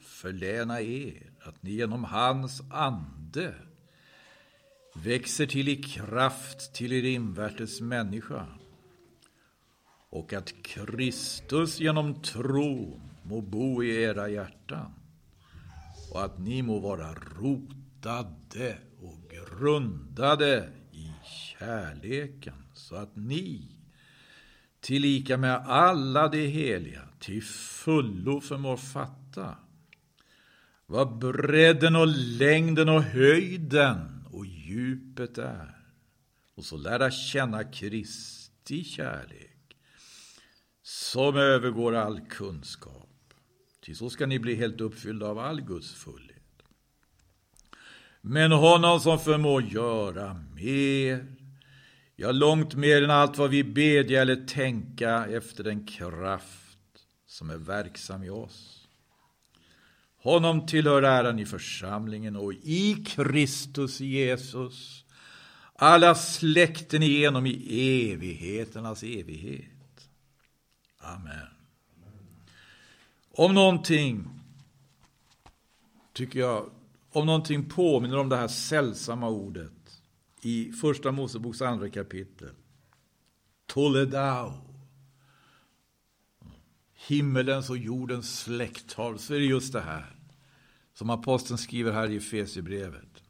förläna 0.00 0.80
er 0.80 1.32
att 1.40 1.62
ni 1.62 1.70
genom 1.70 2.04
hans 2.04 2.62
ande 2.70 3.54
växer 4.94 5.46
till 5.46 5.68
i 5.68 5.82
kraft 5.82 6.74
till 6.74 6.92
er 6.92 7.04
invärtes 7.04 7.80
människa 7.80 8.46
och 10.10 10.32
att 10.32 10.62
Kristus 10.62 11.80
genom 11.80 12.22
tro 12.22 13.00
må 13.22 13.40
bo 13.40 13.82
i 13.82 14.02
era 14.02 14.28
hjärtan 14.28 14.92
och 16.12 16.24
att 16.24 16.38
ni 16.38 16.62
må 16.62 16.78
vara 16.78 17.14
rotade 17.14 18.78
och 19.00 19.18
grundade 19.30 20.68
i 20.92 21.12
kärleken 21.58 22.64
så 22.74 22.96
att 22.96 23.16
ni 23.16 23.62
tillika 24.80 25.36
med 25.36 25.56
alla 25.66 26.28
de 26.28 26.46
heliga 26.46 27.02
till 27.18 27.42
fullo 27.42 28.40
förmår 28.40 28.76
fatta 28.76 29.56
vad 30.86 31.18
bredden 31.18 31.96
och 31.96 32.08
längden 32.38 32.88
och 32.88 33.02
höjden 33.02 34.24
och 34.30 34.46
djupet 34.46 35.38
är 35.38 35.78
och 36.54 36.64
så 36.64 36.76
lära 36.76 37.10
känna 37.10 37.64
Kristi 37.64 38.84
kärlek 38.84 39.47
som 40.88 41.36
övergår 41.36 41.94
all 41.94 42.20
kunskap. 42.20 43.34
Till 43.80 43.96
så 43.96 44.10
ska 44.10 44.26
ni 44.26 44.38
bli 44.38 44.54
helt 44.54 44.80
uppfyllda 44.80 45.26
av 45.26 45.38
all 45.38 45.60
Guds 45.60 45.94
fullhet. 45.94 46.62
Men 48.20 48.52
honom 48.52 49.00
som 49.00 49.18
förmår 49.18 49.62
göra 49.62 50.44
mer 50.54 51.26
Ja, 52.16 52.32
långt 52.32 52.74
mer 52.74 53.02
än 53.02 53.10
allt 53.10 53.38
vad 53.38 53.50
vi 53.50 53.64
bedja 53.64 54.22
eller 54.22 54.46
tänka 54.46 55.26
efter 55.26 55.64
den 55.64 55.86
kraft 55.86 56.78
som 57.26 57.50
är 57.50 57.56
verksam 57.56 58.22
i 58.22 58.30
oss. 58.30 58.88
Honom 60.22 60.66
tillhör 60.66 61.02
äran 61.02 61.38
i 61.38 61.46
församlingen 61.46 62.36
och 62.36 62.52
i 62.52 63.04
Kristus 63.08 64.00
Jesus 64.00 65.04
alla 65.74 66.14
släkten 66.14 67.02
igenom 67.02 67.46
i 67.46 68.10
evigheternas 68.12 69.02
evighet. 69.02 69.77
Amen. 71.14 71.46
Om 73.30 73.54
någonting, 73.54 74.28
tycker 76.12 76.38
jag, 76.38 76.70
om 77.10 77.26
någonting 77.26 77.68
påminner 77.68 78.18
om 78.18 78.28
det 78.28 78.36
här 78.36 78.48
sällsamma 78.48 79.28
ordet 79.28 80.02
i 80.42 80.72
Första 80.72 81.12
Moseboks 81.12 81.62
andra 81.62 81.90
kapitel. 81.90 82.54
Toledao. 83.66 84.52
Himmelens 87.06 87.70
och 87.70 87.78
jordens 87.78 88.40
släkttal. 88.40 89.18
Så 89.18 89.34
är 89.34 89.38
det 89.38 89.44
just 89.44 89.72
det 89.72 89.80
här. 89.80 90.16
Som 90.94 91.10
aposteln 91.10 91.58
skriver 91.58 91.92
här 91.92 92.08
i 92.08 92.16
Efesierbrevet. 92.16 93.22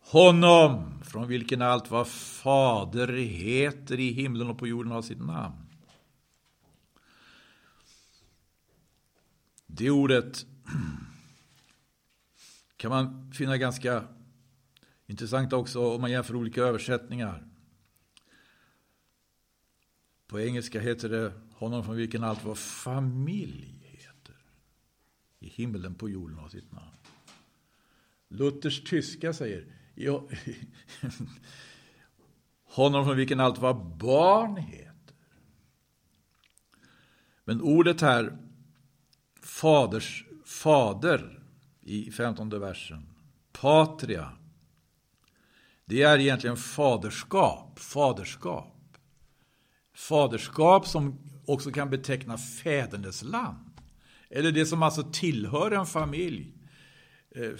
Honom, 0.00 1.02
från 1.04 1.28
vilken 1.28 1.62
allt 1.62 1.90
vad 1.90 2.08
fader 2.08 3.08
heter 3.12 4.00
i 4.00 4.12
himlen 4.12 4.50
och 4.50 4.58
på 4.58 4.66
jorden 4.66 4.92
har 4.92 5.02
sitt 5.02 5.20
namn. 5.20 5.67
Det 9.78 9.90
ordet 9.90 10.46
kan 12.76 12.90
man 12.90 13.32
finna 13.32 13.56
ganska 13.56 14.04
Intressant 15.06 15.52
också 15.52 15.94
om 15.94 16.00
man 16.00 16.10
jämför 16.10 16.36
olika 16.36 16.62
översättningar. 16.62 17.46
På 20.26 20.40
engelska 20.40 20.80
heter 20.80 21.08
det 21.08 21.32
honom 21.54 21.84
från 21.84 21.96
vilken 21.96 22.24
allt 22.24 22.44
vår 22.44 22.54
familj 22.54 23.80
heter. 23.82 24.36
I 25.38 25.48
himlen 25.48 25.94
på 25.94 26.08
jorden 26.08 26.38
har 26.38 26.48
sitt 26.48 26.72
namn. 26.72 26.96
Luthers 28.28 28.84
tyska 28.84 29.32
säger 29.32 29.66
honom 32.64 33.04
från 33.04 33.16
vilken 33.16 33.40
allt 33.40 33.58
vad 33.58 33.96
barn 33.96 34.56
heter. 34.56 35.14
Men 37.44 37.60
ordet 37.60 38.00
här, 38.00 38.47
faders, 39.60 40.24
fader 40.44 41.42
i 41.80 42.10
femtonde 42.10 42.58
versen, 42.58 43.06
patria, 43.52 44.32
det 45.88 46.02
är 46.02 46.18
egentligen 46.18 46.56
faderskap. 46.56 47.78
Faderskap. 47.78 48.98
Faderskap 49.94 50.86
som 50.86 51.18
också 51.46 51.70
kan 51.70 51.90
beteckna 51.90 52.38
fädernesland. 52.38 53.80
Eller 54.30 54.52
det 54.52 54.66
som 54.66 54.82
alltså 54.82 55.02
tillhör 55.12 55.70
en 55.70 55.86
familj. 55.86 56.52
Eh, 57.30 57.50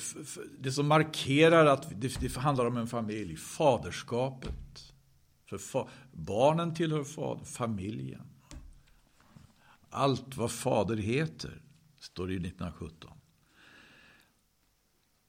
det 0.59 0.73
som 0.73 0.89
markerar 0.89 1.67
att 1.67 2.01
det 2.01 2.37
handlar 2.37 2.67
om 2.67 2.77
en 2.77 2.87
familj. 2.87 3.37
Faderskapet. 3.37 4.93
För 5.49 5.59
fa 5.59 5.89
barnen 6.13 6.75
tillhör 6.75 7.05
fader, 7.05 7.45
familjen. 7.45 8.27
Allt 9.91 10.37
vad 10.37 10.51
fader 10.51 10.97
heter, 10.97 11.63
står 12.01 12.27
det 12.27 12.33
i 12.33 12.37
1917. 12.37 13.11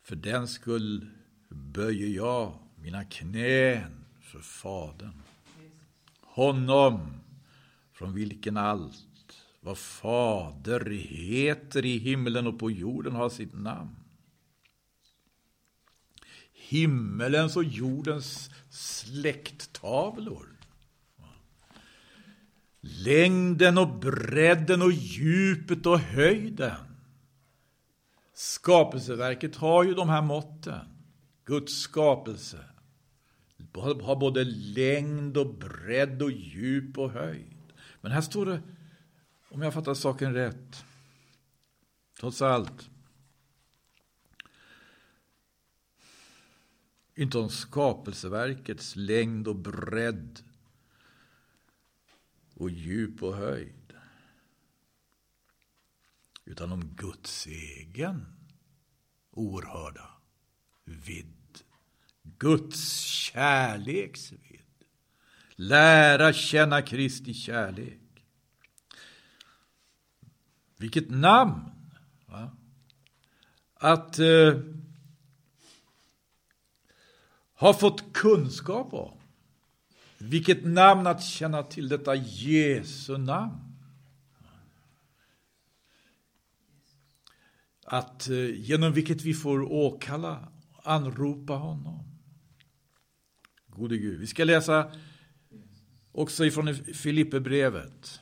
För 0.01 0.15
den 0.15 0.47
skull 0.47 1.09
böjer 1.49 2.07
jag 2.07 2.59
mina 2.75 3.05
knän 3.05 4.05
för 4.21 4.39
Fadern. 4.39 5.21
Honom 6.21 7.19
från 7.93 8.13
vilken 8.13 8.57
allt 8.57 9.05
vad 9.61 9.77
Fader 9.77 10.89
heter 10.89 11.85
i 11.85 11.97
himlen 11.97 12.47
och 12.47 12.59
på 12.59 12.71
jorden 12.71 13.13
har 13.15 13.29
sitt 13.29 13.53
namn. 13.53 13.95
Himmelens 16.53 17.55
och 17.55 17.63
jordens 17.63 18.49
släkttavlor. 18.69 20.58
Längden 22.81 23.77
och 23.77 23.99
bredden 23.99 24.81
och 24.81 24.91
djupet 24.91 25.85
och 25.85 25.99
höjden. 25.99 26.75
Skapelseverket 28.33 29.55
har 29.55 29.83
ju 29.83 29.93
de 29.93 30.09
här 30.09 30.21
måtten. 30.21 30.87
Guds 31.45 31.73
skapelse 31.73 32.65
har 33.73 34.15
både 34.15 34.43
längd 34.43 35.37
och 35.37 35.55
bredd 35.55 36.21
och 36.21 36.31
djup 36.31 36.97
och 36.97 37.11
höjd. 37.11 37.73
Men 38.01 38.11
här 38.11 38.21
står 38.21 38.45
det, 38.45 38.61
om 39.49 39.61
jag 39.61 39.73
fattar 39.73 39.93
saken 39.93 40.33
rätt, 40.33 40.85
trots 42.19 42.41
allt, 42.41 42.89
inte 47.15 47.37
om 47.37 47.49
skapelseverkets 47.49 48.95
längd 48.95 49.47
och 49.47 49.55
bredd 49.55 50.39
och 52.59 52.69
djup 52.69 53.23
och 53.23 53.35
höjd, 53.35 53.93
utan 56.45 56.71
om 56.71 56.95
Guds 56.95 57.47
egen 57.47 58.25
oerhörda 59.31 60.09
vidd 60.83 61.39
Guds 62.37 62.97
kärleks 62.99 64.31
vidd. 64.31 64.61
Lära 65.55 66.33
känna 66.33 66.81
Kristi 66.81 67.33
kärlek. 67.33 68.25
Vilket 70.77 71.09
namn! 71.09 71.71
Va? 72.25 72.57
Att 73.73 74.19
eh, 74.19 74.59
ha 77.53 77.73
fått 77.73 78.13
kunskap 78.13 78.93
om. 78.93 79.18
Vilket 80.19 80.65
namn 80.65 81.07
att 81.07 81.23
känna 81.23 81.63
till 81.63 81.89
detta 81.89 82.15
Jesu 82.15 83.17
namn. 83.17 83.75
Att 87.83 88.29
eh, 88.29 88.59
genom 88.59 88.93
vilket 88.93 89.21
vi 89.21 89.33
får 89.33 89.61
åkalla, 89.61 90.51
anropa 90.83 91.53
honom 91.53 92.09
gode 93.79 93.97
Gud. 93.97 94.19
Vi 94.19 94.27
ska 94.27 94.43
läsa 94.43 94.91
också 96.11 96.45
ifrån 96.45 96.75
Filipperbrevet. 96.75 98.19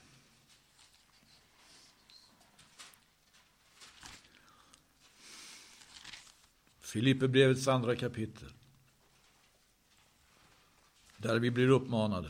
Filipperbrevets 6.80 7.68
andra 7.68 7.96
kapitel. 7.96 8.50
Där 11.18 11.40
vi 11.40 11.52
blir 11.52 11.70
uppmanade 11.70 12.30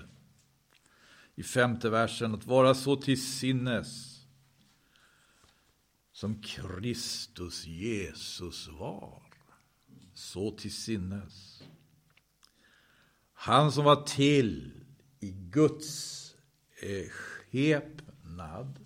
i 1.35 1.43
femte 1.43 1.89
versen 1.89 2.33
att 2.33 2.45
vara 2.45 2.73
så 2.73 2.95
till 2.95 3.21
sinnes 3.21 4.17
som 6.11 6.41
Kristus 6.41 7.65
Jesus 7.65 8.67
var. 8.67 9.23
Så 10.13 10.51
till 10.51 10.73
sinnes. 10.73 11.63
Han 13.33 13.71
som 13.71 13.83
var 13.83 14.05
till 14.05 14.73
i 15.19 15.31
Guds 15.31 16.35
eh, 16.81 17.09
skepnad 17.09 18.79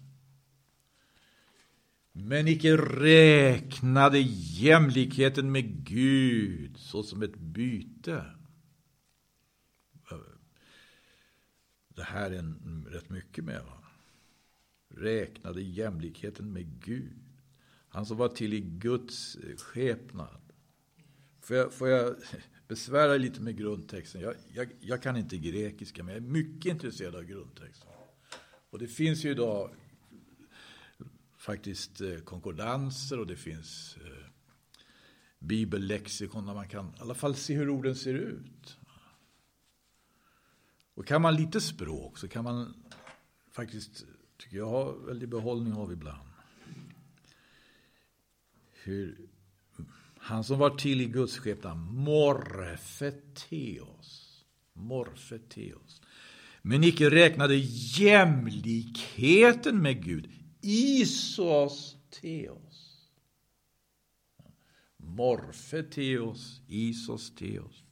men 2.11 2.47
icke 2.47 2.77
räknade 2.77 4.19
jämlikheten 4.19 5.51
med 5.51 5.85
Gud 5.85 6.77
såsom 6.77 7.21
ett 7.21 7.35
byte. 7.35 8.25
Det 12.01 12.05
här 12.05 12.31
är 12.31 12.37
en, 12.37 12.87
rätt 12.89 13.09
mycket 13.09 13.43
med. 13.43 13.61
Va? 13.63 13.83
Räknade 14.89 15.61
jämlikheten 15.61 16.53
med 16.53 16.83
Gud. 16.83 17.19
Han 17.89 18.05
som 18.05 18.17
var 18.17 18.27
till 18.27 18.53
i 18.53 18.59
Guds 18.59 19.35
eh, 19.35 19.55
skepnad. 19.55 20.41
Får 21.41 21.55
jag, 21.55 21.73
får 21.73 21.89
jag 21.89 22.15
besvära 22.67 23.17
lite 23.17 23.41
med 23.41 23.57
grundtexten? 23.57 24.21
Jag, 24.21 24.35
jag, 24.53 24.69
jag 24.79 25.01
kan 25.01 25.17
inte 25.17 25.37
grekiska, 25.37 26.03
men 26.03 26.15
jag 26.15 26.23
är 26.23 26.27
mycket 26.27 26.71
intresserad 26.71 27.15
av 27.15 27.23
grundtexten. 27.23 27.89
Och 28.69 28.79
det 28.79 28.87
finns 28.87 29.25
ju 29.25 29.29
idag 29.29 29.71
faktiskt 31.37 32.01
eh, 32.01 32.17
konkordanser 32.17 33.19
och 33.19 33.27
det 33.27 33.35
finns 33.35 33.97
eh, 33.97 34.25
bibellexikon 35.39 36.45
där 36.45 36.53
man 36.53 36.67
kan 36.67 36.85
i 36.85 37.01
alla 37.01 37.15
fall 37.15 37.35
se 37.35 37.55
hur 37.55 37.69
orden 37.69 37.95
ser 37.95 38.13
ut. 38.13 38.77
Och 41.01 41.07
kan 41.07 41.21
man 41.21 41.35
lite 41.35 41.61
språk 41.61 42.17
så 42.17 42.27
kan 42.27 42.43
man 42.43 42.73
faktiskt, 43.51 44.05
tycker 44.37 44.57
jag, 44.57 44.65
ha 44.65 44.91
väldigt 44.91 45.29
behållning 45.29 45.73
av 45.73 45.91
ibland. 45.91 46.29
Hur 48.83 49.29
han 50.17 50.43
som 50.43 50.59
var 50.59 50.69
till 50.69 51.01
i 51.01 51.05
Guds 51.05 51.37
skepnad, 51.37 51.77
morfeteos, 51.77 53.23
morfeteos, 54.73 56.01
men 56.61 56.83
icke 56.83 57.09
räknade 57.09 57.55
jämlikheten 57.97 59.81
med 59.81 60.03
Gud 60.03 60.29
Isos 60.61 61.97
teos. 62.09 63.07
Morfeteos, 64.97 66.61
Isos 66.67 67.35
teos. 67.35 67.83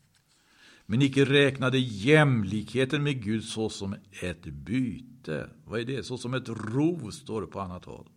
Men 0.92 1.02
icke 1.02 1.26
räknade 1.26 1.78
jämlikheten 1.78 3.04
med 3.04 3.24
Gud 3.24 3.44
såsom 3.44 3.96
ett 4.22 4.46
byte. 4.46 5.50
Vad 5.66 5.80
är 5.80 5.86
det? 5.86 6.04
Såsom 6.04 6.34
ett 6.34 6.50
rov, 6.50 7.12
står 7.12 7.42
det 7.42 7.48
på 7.48 7.60
annat 7.60 7.86
håll. 7.86 8.10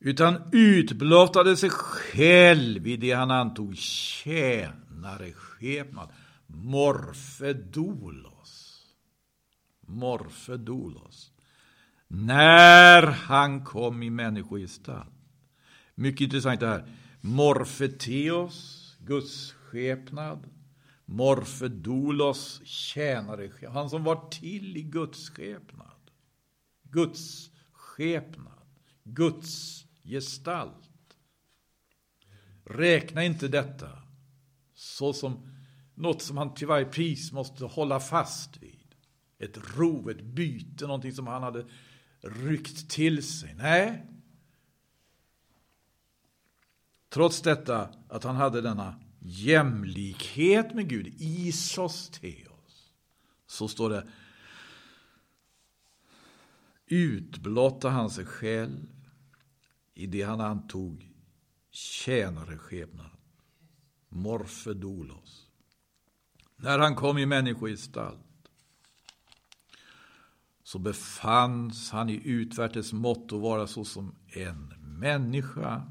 Utan 0.00 0.36
utblottade 0.52 1.56
sig 1.56 1.70
själv 1.70 2.86
i 2.86 2.96
det 2.96 3.12
han 3.12 3.30
antog 3.30 3.76
tjänare 3.76 5.32
skepnad. 5.32 6.08
Morfedolos. 6.46 7.96
Morfedolos 9.80 11.32
när 12.08 13.02
han 13.02 13.64
kom 13.64 14.02
i 14.02 14.10
människogestalt. 14.10 15.14
Mycket 15.94 16.20
intressant 16.20 16.60
det 16.60 16.66
här. 16.66 16.86
Morfeteos, 17.20 18.96
Guds 19.00 19.52
skepnad. 19.52 20.57
Morfedolos, 21.10 22.60
tjänare. 22.64 23.68
Han 23.68 23.90
som 23.90 24.04
var 24.04 24.28
till 24.30 24.76
i 24.76 24.82
Guds 24.82 25.30
skepnad. 25.30 26.10
Guds 26.82 27.50
skepnad. 27.72 28.68
Guds 29.04 29.84
gestalt. 30.02 30.90
Räkna 32.64 33.24
inte 33.24 33.48
detta 33.48 34.02
så 34.74 35.12
som 35.12 35.50
något 35.94 36.22
som 36.22 36.36
han 36.36 36.54
till 36.54 36.66
varje 36.66 36.84
pris 36.84 37.32
måste 37.32 37.64
hålla 37.64 38.00
fast 38.00 38.62
vid. 38.62 38.94
Ett 39.38 39.76
rov, 39.76 40.10
ett 40.10 40.22
byte, 40.22 40.86
någonting 40.86 41.12
som 41.12 41.26
han 41.26 41.42
hade 41.42 41.66
ryckt 42.20 42.90
till 42.90 43.22
sig. 43.22 43.54
Nej. 43.54 44.06
Trots 47.08 47.42
detta 47.42 47.88
att 48.08 48.24
han 48.24 48.36
hade 48.36 48.60
denna 48.60 49.00
jämlikhet 49.18 50.74
med 50.74 50.88
Gud, 50.88 51.14
isos 51.18 52.08
teos, 52.08 52.92
så 53.46 53.68
står 53.68 53.90
det 53.90 54.06
utblottade 56.86 57.94
han 57.94 58.10
sig 58.10 58.26
själv 58.26 58.88
i 59.94 60.06
det 60.06 60.22
han 60.22 60.40
antog 60.40 61.10
tjänareskepnad, 61.70 63.10
morfedolos. 64.08 65.46
När 66.56 66.78
han 66.78 66.94
kom 66.94 67.18
i 67.18 67.26
människogestalt 67.26 68.20
så 70.62 70.78
befanns 70.78 71.90
han 71.90 72.10
i 72.10 72.20
utvärtes 72.24 72.92
mått 72.92 73.32
att 73.32 73.40
vara 73.40 73.66
såsom 73.66 74.14
en 74.26 74.74
människa. 74.78 75.90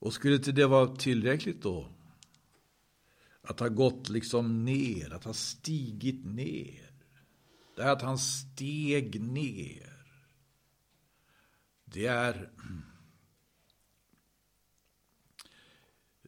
Och 0.00 0.12
skulle 0.14 0.34
inte 0.34 0.52
det 0.52 0.66
vara 0.66 0.96
tillräckligt 0.96 1.62
då? 1.62 1.88
Att 3.42 3.60
ha 3.60 3.68
gått 3.68 4.08
liksom 4.08 4.64
ner, 4.64 5.12
att 5.12 5.24
ha 5.24 5.32
stigit 5.32 6.24
ner. 6.24 6.90
Det 7.76 7.82
är 7.82 7.92
att 7.92 8.02
han 8.02 8.18
steg 8.18 9.20
ner. 9.20 10.06
Det 11.84 12.06
är 12.06 12.50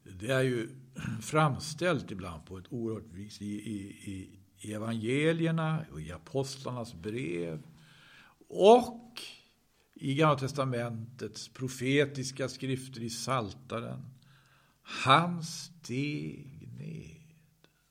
det 0.02 0.28
är 0.28 0.42
ju 0.42 0.68
framställt 1.22 2.10
ibland 2.10 2.46
på 2.46 2.58
ett 2.58 2.72
oerhört 2.72 3.12
vis 3.12 3.40
i, 3.40 3.46
i, 3.46 4.10
i 4.12 4.42
i 4.64 4.72
evangelierna 4.72 5.84
och 5.92 6.00
i 6.00 6.12
apostlarnas 6.12 6.94
brev 6.94 7.62
och 8.48 9.20
i 9.94 10.14
Gamla 10.14 10.38
testamentets 10.38 11.48
profetiska 11.48 12.48
skrifter 12.48 13.00
i 13.00 13.10
Saltaren. 13.10 14.02
Han 14.82 15.44
steg 15.44 16.68
ned. 16.78 17.20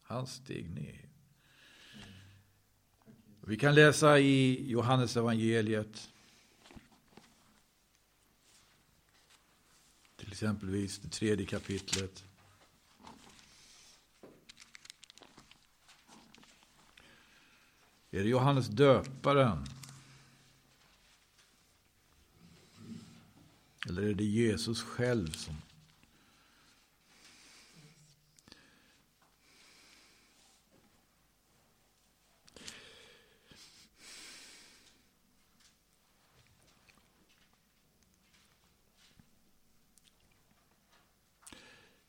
Han 0.02 0.28
steg 0.28 0.70
ned. 0.70 0.98
Vi 3.42 3.58
kan 3.58 3.76
läsa 3.76 4.20
i 4.20 4.70
Johannes 4.72 5.18
evangeliet 5.18 6.10
till 10.18 10.32
exempelvis 10.32 11.00
det 11.00 11.10
tredje 11.10 11.46
kapitlet. 11.46 12.24
Är 18.12 18.24
det 18.24 18.30
Johannes 18.30 18.68
döparen? 18.68 19.66
Eller 24.02 24.10
är 24.10 24.16
det 24.16 24.24
Jesus 24.24 24.82
själv 24.82 25.32
som 25.32 25.56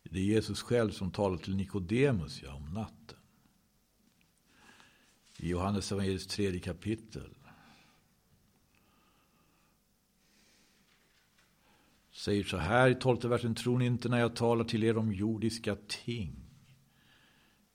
Det 0.02 0.18
är 0.18 0.24
Jesus 0.24 0.62
själv 0.62 0.90
som 0.90 1.10
talar 1.10 1.36
till 1.36 1.56
Nikodemus 1.56 2.42
ja, 2.42 2.54
om 2.54 2.74
natten 2.74 3.18
i 5.36 5.48
Johannes 5.48 5.92
evangeliets 5.92 6.26
tredje 6.26 6.60
kapitel. 6.60 7.34
Säger 12.22 12.44
så 12.44 12.56
här 12.56 12.90
i 12.90 12.94
tolfte 12.94 13.28
versen, 13.28 13.54
tror 13.54 13.78
ni 13.78 13.86
inte 13.86 14.08
när 14.08 14.18
jag 14.18 14.36
talar 14.36 14.64
till 14.64 14.84
er 14.84 14.96
om 14.96 15.12
jordiska 15.12 15.76
ting? 16.04 16.36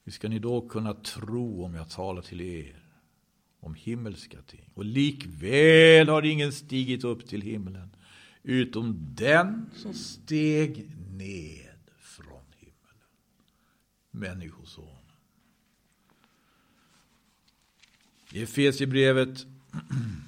Hur 0.04 0.12
ska 0.12 0.30
ni 0.30 0.40
då 0.40 0.70
kunna 0.70 0.94
tro 0.94 1.64
om 1.64 1.76
jag 1.76 1.90
talar 1.90 2.22
till 2.22 2.42
er 2.42 2.84
om 3.60 3.74
himmelska 3.74 4.42
ting? 4.42 4.70
Och 4.74 4.86
likväl 4.86 6.10
har 6.10 6.26
ingen 6.26 6.52
stigit 6.52 7.04
upp 7.04 7.28
till 7.28 7.42
himlen 7.42 7.96
utom 8.44 9.16
den 9.16 9.70
som 9.76 9.94
steg 9.94 10.90
ned 11.12 11.80
från 12.00 12.46
himlen. 12.58 12.98
Människoson. 14.12 15.06
I 18.32 18.44
Efesierbrevet 18.44 19.46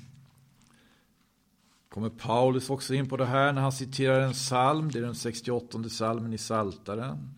kommer 1.89 2.09
Paulus 2.09 2.69
också 2.69 2.93
in 2.93 3.09
på 3.09 3.17
det 3.17 3.25
här 3.25 3.53
när 3.53 3.61
han 3.61 3.71
citerar 3.71 4.19
en 4.21 4.33
psalm. 4.33 4.91
Det 4.91 4.99
är 4.99 5.03
den 5.03 5.15
68 5.15 5.83
psalmen 5.83 6.33
i 6.33 6.37
Saltaren. 6.37 7.33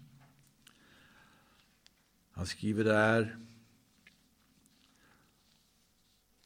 Han 2.31 2.45
skriver 2.45 2.83
där 2.83 3.37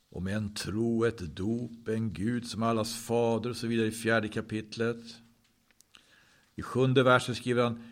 om 0.10 0.28
en 0.28 0.54
tro, 0.54 1.06
ett 1.06 1.36
dop, 1.36 1.88
en 1.88 2.14
Gud 2.14 2.48
som 2.48 2.64
allas 2.64 2.96
fader 2.96 3.50
och 3.50 3.56
så 3.56 3.68
vidare 3.68 3.88
i 3.88 3.92
fjärde 3.92 4.28
kapitlet. 4.28 5.04
I 6.56 6.62
sjunde 6.62 7.04
versen 7.04 7.36
skriver 7.36 7.64
han 7.64 7.84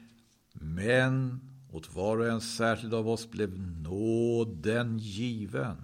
Men 0.53 1.39
Åt 1.71 1.95
var 1.95 2.17
och 2.17 2.27
en 2.27 2.41
särskild 2.41 2.93
av 2.93 3.09
oss 3.09 3.31
blev 3.31 3.59
nåden 3.59 4.97
given. 4.99 5.77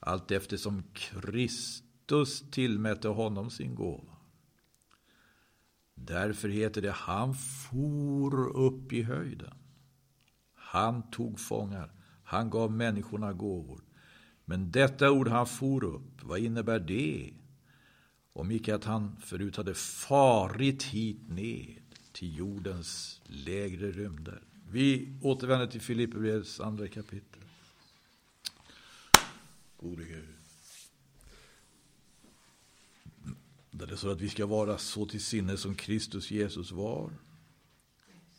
Allt 0.00 0.30
eftersom 0.30 0.82
Kristus 0.92 1.91
tillmätte 2.50 3.08
honom 3.08 3.50
sin 3.50 3.74
gåva. 3.74 4.16
Därför 5.94 6.48
heter 6.48 6.82
det 6.82 6.90
han 6.90 7.34
for 7.34 8.56
upp 8.56 8.92
i 8.92 9.02
höjden. 9.02 9.54
Han 10.54 11.10
tog 11.10 11.40
fångar. 11.40 11.92
Han 12.24 12.50
gav 12.50 12.72
människorna 12.72 13.32
gåvor. 13.32 13.80
Men 14.44 14.70
detta 14.70 15.10
ord 15.10 15.28
han 15.28 15.46
for 15.46 15.84
upp, 15.84 16.22
vad 16.22 16.38
innebär 16.38 16.80
det? 16.80 17.32
Om 18.32 18.50
icke 18.50 18.74
att 18.74 18.84
han 18.84 19.16
förut 19.16 19.56
hade 19.56 19.74
farit 19.74 20.82
hit 20.82 21.28
ned 21.28 21.80
till 22.12 22.38
jordens 22.38 23.20
lägre 23.24 23.90
rymder. 23.90 24.42
Vi 24.70 25.18
återvänder 25.22 25.66
till 25.66 25.80
Filipperbrevets 25.80 26.60
andra 26.60 26.88
kapitel. 26.88 27.42
Gode 29.76 30.04
Gud. 30.04 30.31
Där 33.74 33.86
det 33.86 33.96
står 33.96 34.12
att 34.12 34.20
vi 34.20 34.28
ska 34.28 34.46
vara 34.46 34.78
så 34.78 35.06
till 35.06 35.20
sinne 35.20 35.56
som 35.56 35.74
Kristus 35.74 36.30
Jesus 36.30 36.72
var. 36.72 37.10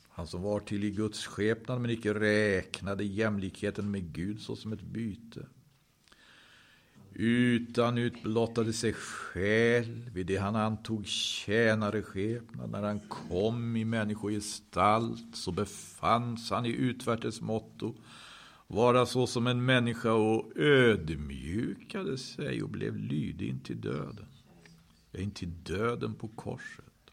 Han 0.09 0.27
som 0.27 0.41
var 0.41 0.59
till 0.59 0.83
i 0.83 0.91
Guds 0.91 1.25
skepnad 1.25 1.81
men 1.81 1.91
icke 1.91 2.13
räknade 2.13 3.03
jämlikheten 3.03 3.91
med 3.91 4.13
Gud 4.13 4.41
såsom 4.41 4.73
ett 4.73 4.81
byte. 4.81 5.45
Utan 7.13 7.97
utblottade 7.97 8.73
sig 8.73 8.93
själv 8.93 10.17
i 10.17 10.23
det 10.23 10.37
han 10.37 10.55
antog 10.55 11.05
tjänareskepnad. 11.07 12.69
När 12.69 12.83
han 12.83 12.99
kom 12.99 13.75
i 13.75 13.85
människogestalt 13.85 15.35
så 15.35 15.51
befanns 15.51 16.49
han 16.49 16.65
i 16.65 16.69
utvärtes 16.69 17.41
motto 17.41 17.95
vara 18.67 19.05
så 19.05 19.27
som 19.27 19.47
en 19.47 19.65
människa 19.65 20.11
och 20.11 20.57
ödmjukade 20.57 22.17
sig 22.17 22.63
och 22.63 22.69
blev 22.69 22.97
lydig 22.97 23.49
intill 23.49 23.81
döden. 23.81 24.25
Ja, 25.13 25.19
intill 25.19 25.63
döden 25.63 26.15
på 26.15 26.27
korset. 26.27 27.11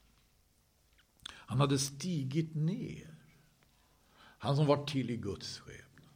Han 1.30 1.60
hade 1.60 1.78
stigit 1.78 2.54
ner. 2.54 3.14
Han 4.16 4.56
som 4.56 4.66
var 4.66 4.86
till 4.86 5.10
i 5.10 5.16
Guds 5.16 5.58
skepnad. 5.58 6.14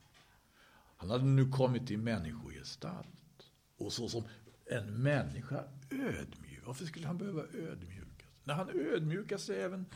Han 0.96 1.10
hade 1.10 1.24
nu 1.24 1.48
kommit 1.48 1.90
i 1.90 1.96
människogestalt. 1.96 3.50
Och 3.76 3.92
så 3.92 4.08
som 4.08 4.24
en 4.66 5.02
människa 5.02 5.64
ödmjuk. 5.90 6.60
Varför 6.64 6.84
skulle 6.86 7.06
han 7.06 7.18
behöva 7.18 7.42
ödmjukas? 7.42 8.28
När 8.44 8.54
han 8.54 8.70
ödmjukar 8.70 9.38
sig 9.38 9.62
även 9.62 9.86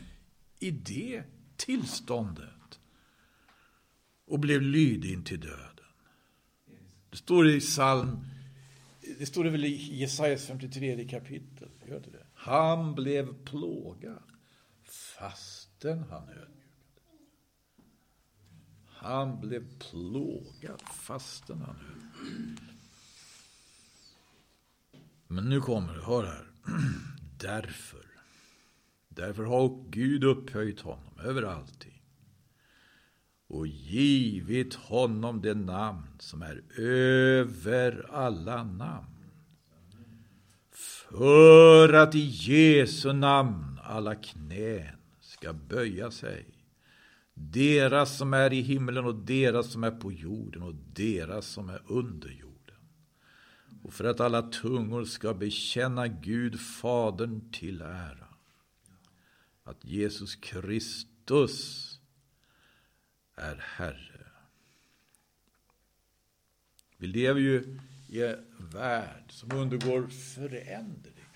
i 0.58 0.70
det 0.70 1.22
tillståndet 1.56 2.80
och 4.24 4.38
blev 4.40 4.62
lydig 4.62 5.12
in 5.12 5.24
till 5.24 5.40
döden. 5.40 5.84
Det 7.10 7.16
står 7.16 7.48
i 7.48 7.60
psalm, 7.60 8.18
det 9.18 9.26
står 9.26 9.44
det 9.44 9.50
väl 9.50 9.64
i 9.64 9.96
Jesajas 9.96 10.46
53 10.46 11.08
kapitel, 11.08 11.68
gör 11.88 12.00
det 12.00 12.10
det? 12.10 12.26
Han 12.34 12.94
blev 12.94 13.44
plågad 13.44 14.22
fastän 15.18 15.98
han 16.10 16.28
ödmjukade. 16.28 16.58
Han 18.86 19.40
blev 19.40 19.78
plågad 19.78 20.82
fastän 20.82 21.60
han 21.60 21.76
ödmjukade. 21.76 22.72
Men 25.26 25.48
nu 25.48 25.60
kommer 25.60 25.94
det, 25.94 26.02
hör 26.02 26.24
här. 26.24 26.46
Därför. 27.40 28.06
Därför 29.08 29.44
har 29.44 29.84
Gud 29.90 30.24
upphöjt 30.24 30.80
honom 30.80 31.18
över 31.18 31.42
allting 31.42 32.02
och 33.46 33.66
givit 33.66 34.74
honom 34.74 35.42
det 35.42 35.54
namn 35.54 36.16
som 36.18 36.42
är 36.42 36.80
över 36.80 38.10
alla 38.10 38.64
namn. 38.64 39.17
För 41.10 41.92
att 41.92 42.14
i 42.14 42.24
Jesu 42.24 43.12
namn 43.12 43.80
alla 43.82 44.14
knän 44.14 44.96
ska 45.20 45.52
böja 45.52 46.10
sig. 46.10 46.46
Deras 47.34 48.18
som 48.18 48.34
är 48.34 48.52
i 48.52 48.60
himlen 48.60 49.04
och 49.04 49.14
deras 49.14 49.72
som 49.72 49.84
är 49.84 49.90
på 49.90 50.12
jorden 50.12 50.62
och 50.62 50.74
deras 50.74 51.46
som 51.46 51.68
är 51.68 51.82
under 51.86 52.28
jorden 52.28 52.48
och 53.88 53.94
för 53.94 54.04
att 54.04 54.20
alla 54.20 54.42
tungor 54.42 55.04
ska 55.04 55.34
bekänna 55.34 56.08
Gud 56.08 56.60
Fadern 56.60 57.52
till 57.52 57.82
ära. 57.82 58.28
Att 59.64 59.84
Jesus 59.84 60.34
Kristus 60.34 61.84
är 63.34 63.56
Herre. 63.56 64.26
Vi 66.96 67.06
lever 67.06 67.40
ju 67.40 67.80
värld 68.72 69.32
som 69.32 69.52
undergår 69.52 70.06
förändringar. 70.06 71.28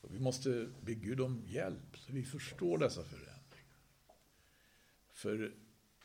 Och 0.00 0.14
vi 0.14 0.18
måste 0.18 0.68
be 0.80 0.94
Gud 0.94 1.20
om 1.20 1.42
hjälp 1.46 1.96
så 1.98 2.12
vi 2.12 2.24
förstår 2.24 2.78
dessa 2.78 3.02
förändringar. 3.02 3.38
För 5.12 5.54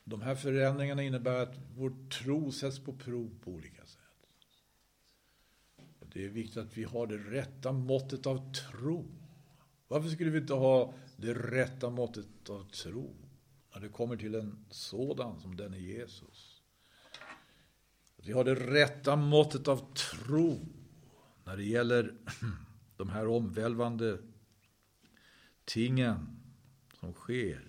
de 0.03 0.21
här 0.21 0.36
förändringarna 0.36 1.03
innebär 1.03 1.43
att 1.43 1.55
vår 1.75 2.09
tro 2.09 2.51
sätts 2.51 2.79
på 2.79 2.93
prov 2.93 3.39
på 3.43 3.51
olika 3.51 3.86
sätt. 3.86 3.99
Det 6.13 6.25
är 6.25 6.29
viktigt 6.29 6.57
att 6.57 6.77
vi 6.77 6.83
har 6.83 7.07
det 7.07 7.17
rätta 7.17 7.71
måttet 7.71 8.25
av 8.25 8.53
tro. 8.53 9.05
Varför 9.88 10.09
skulle 10.09 10.29
vi 10.29 10.38
inte 10.38 10.53
ha 10.53 10.93
det 11.17 11.33
rätta 11.33 11.89
måttet 11.89 12.49
av 12.49 12.69
tro 12.69 13.15
när 13.73 13.81
det 13.81 13.89
kommer 13.89 14.17
till 14.17 14.36
en 14.36 14.65
sådan 14.69 15.39
som 15.39 15.57
den 15.57 15.73
är 15.73 15.77
Jesus? 15.77 16.52
Att 18.23 18.29
vi 18.29 18.33
har 18.33 18.43
det 18.43 18.55
rätta 18.55 19.15
måttet 19.15 19.67
av 19.67 19.93
tro 19.93 20.65
när 21.43 21.57
det 21.57 21.63
gäller 21.63 22.13
de 22.97 23.09
här 23.09 23.27
omvälvande 23.27 24.17
tingen 25.65 26.39
som 26.99 27.13
sker. 27.13 27.67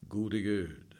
Gode 0.00 0.40
Gud. 0.40 0.94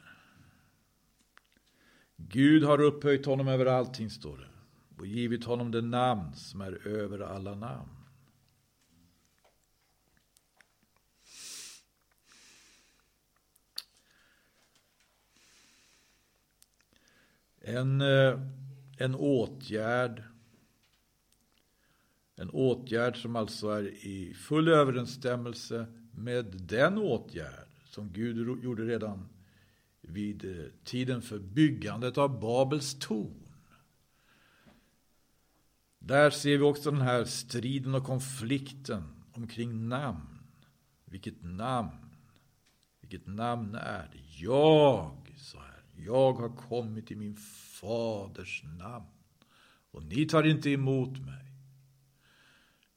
Gud 2.17 2.63
har 2.63 2.81
upphöjt 2.81 3.25
honom 3.25 3.47
över 3.47 3.65
allting, 3.65 4.09
står 4.09 4.37
det, 4.37 4.49
och 4.97 5.07
givit 5.07 5.45
honom 5.45 5.71
det 5.71 5.81
namn 5.81 6.35
som 6.35 6.61
är 6.61 6.87
över 6.87 7.19
alla 7.19 7.55
namn. 7.55 7.94
En, 17.67 18.01
eh, 18.01 18.39
en 18.97 19.15
åtgärd 19.15 20.23
en 22.35 22.49
åtgärd 22.49 23.21
som 23.21 23.35
alltså 23.35 23.69
är 23.69 23.83
i 23.83 24.33
full 24.33 24.67
överensstämmelse 24.67 25.85
med 26.11 26.45
den 26.45 26.97
åtgärd 26.97 27.67
som 27.85 28.11
Gud 28.13 28.63
gjorde 28.63 28.83
redan 28.83 29.29
vid 30.01 30.45
eh, 30.45 30.65
tiden 30.83 31.21
för 31.21 31.39
byggandet 31.39 32.17
av 32.17 32.39
Babels 32.39 32.99
torn. 32.99 33.53
Där 35.99 36.29
ser 36.29 36.57
vi 36.57 36.63
också 36.63 36.91
den 36.91 37.01
här 37.01 37.25
striden 37.25 37.95
och 37.95 38.03
konflikten 38.03 39.03
omkring 39.33 39.89
namn. 39.89 40.39
Vilket 41.05 41.43
namn? 41.43 42.15
Vilket 43.01 43.27
namn 43.27 43.75
är 43.75 44.09
det? 44.11 44.43
Jag, 44.43 45.33
sa 45.37 45.59
här, 45.59 45.74
jag 45.97 46.33
har 46.33 46.55
kommit 46.55 47.11
i 47.11 47.15
min 47.15 47.35
faders 47.81 48.63
namn 48.63 49.05
och 49.91 50.03
ni 50.03 50.25
tar 50.25 50.43
inte 50.43 50.69
emot 50.69 51.19
mig. 51.19 51.45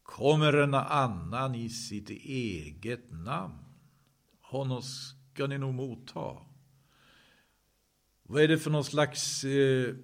Kommer 0.03 0.53
en 0.53 0.75
annan 0.75 1.55
i 1.55 1.69
sitt 1.69 2.11
eget 2.11 3.11
namn, 3.11 3.65
honom 4.41 4.83
ska 4.83 5.47
ni 5.47 5.59
nog 5.59 5.75
motta. 5.75 6.37
Vad 8.23 8.43
är 8.43 8.49
det 8.49 8.59
för 8.59 8.71
någon 8.71 8.85
slags, 8.85 9.45
eh, 9.45 9.95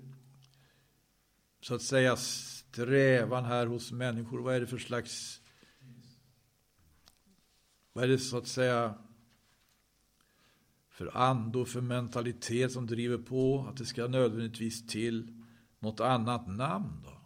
så 1.60 1.74
att 1.74 1.82
säga, 1.82 2.16
strävan 2.16 3.44
här 3.44 3.66
hos 3.66 3.92
människor? 3.92 4.38
Vad 4.38 4.54
är 4.54 4.60
det 4.60 4.66
för 4.66 4.78
slags, 4.78 5.40
vad 7.92 8.04
är 8.04 8.08
det 8.08 8.18
så 8.18 8.38
att 8.38 8.46
säga 8.46 8.94
för 10.94 11.16
ande 11.16 11.58
och 11.58 11.68
för 11.68 11.80
mentalitet 11.80 12.72
som 12.72 12.86
driver 12.86 13.18
på 13.18 13.66
att 13.68 13.76
det 13.76 13.86
ska 13.86 14.06
nödvändigtvis 14.06 14.86
till 14.86 15.44
något 15.78 16.00
annat 16.00 16.48
namn 16.48 17.02
då? 17.02 17.20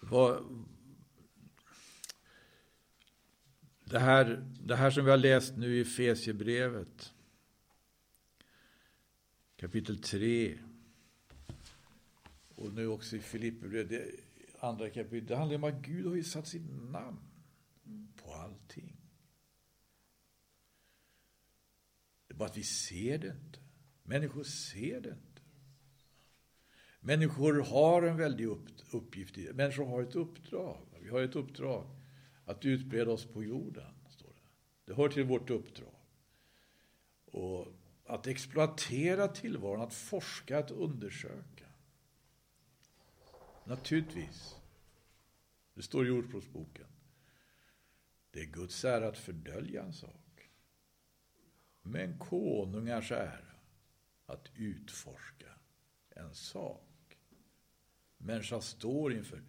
Vad, 0.00 0.44
Det 3.84 3.98
här, 3.98 4.46
det 4.60 4.76
här 4.76 4.90
som 4.90 5.04
vi 5.04 5.10
har 5.10 5.18
läst 5.18 5.56
nu 5.56 5.76
i 5.76 5.80
Efesiebrevet, 5.80 7.12
kapitel 9.56 10.02
3 10.02 10.58
och 12.54 12.72
nu 12.72 12.86
också 12.86 13.16
i 13.16 13.20
Filipperbrevet. 13.20 14.14
andra 14.60 14.90
kapitlet, 14.90 15.28
det 15.28 15.36
handlar 15.36 15.56
om 15.56 15.64
att 15.64 15.82
Gud 15.82 16.06
har 16.06 16.14
ju 16.14 16.24
satt 16.24 16.48
sitt 16.48 16.70
namn 16.90 17.18
på 18.16 18.34
allting. 18.34 18.98
Det 22.27 22.27
är 22.27 22.27
bara 22.38 22.48
att 22.48 22.56
vi 22.56 22.62
ser 22.62 23.18
det 23.18 23.28
inte. 23.28 23.58
Människor 24.02 24.42
ser 24.42 25.00
det 25.00 25.08
inte. 25.08 25.42
Människor 27.00 27.62
har 27.62 28.02
en 28.02 28.16
väldig 28.16 28.46
uppgift. 28.92 29.36
Människor 29.54 29.84
har 29.84 30.02
ett 30.02 30.14
uppdrag. 30.14 30.86
Vi 31.00 31.08
har 31.08 31.22
ett 31.22 31.36
uppdrag 31.36 31.86
att 32.44 32.64
utbreda 32.64 33.10
oss 33.10 33.24
på 33.24 33.44
jorden. 33.44 33.94
Står 34.08 34.28
det. 34.28 34.48
det 34.84 34.94
hör 34.94 35.08
till 35.08 35.24
vårt 35.24 35.50
uppdrag. 35.50 35.94
Och 37.24 37.66
att 38.06 38.26
exploatera 38.26 39.28
tillvaron, 39.28 39.80
att 39.80 39.94
forska, 39.94 40.58
att 40.58 40.70
undersöka. 40.70 41.66
Naturligtvis. 43.64 44.56
Det 45.74 45.82
står 45.82 46.06
i 46.06 46.10
Ordspråksboken. 46.10 46.86
Det 48.30 48.40
är 48.40 48.44
Guds 48.44 48.84
ära 48.84 49.08
att 49.08 49.18
fördölja 49.18 49.82
en 49.82 49.92
sak. 49.92 50.27
Men 51.82 52.18
konungars 52.18 53.12
ära 53.12 53.54
att 54.26 54.48
utforska 54.56 55.46
en 56.10 56.34
sak. 56.34 57.18
Människan 58.18 58.62
står 58.62 59.12
inför 59.12 59.42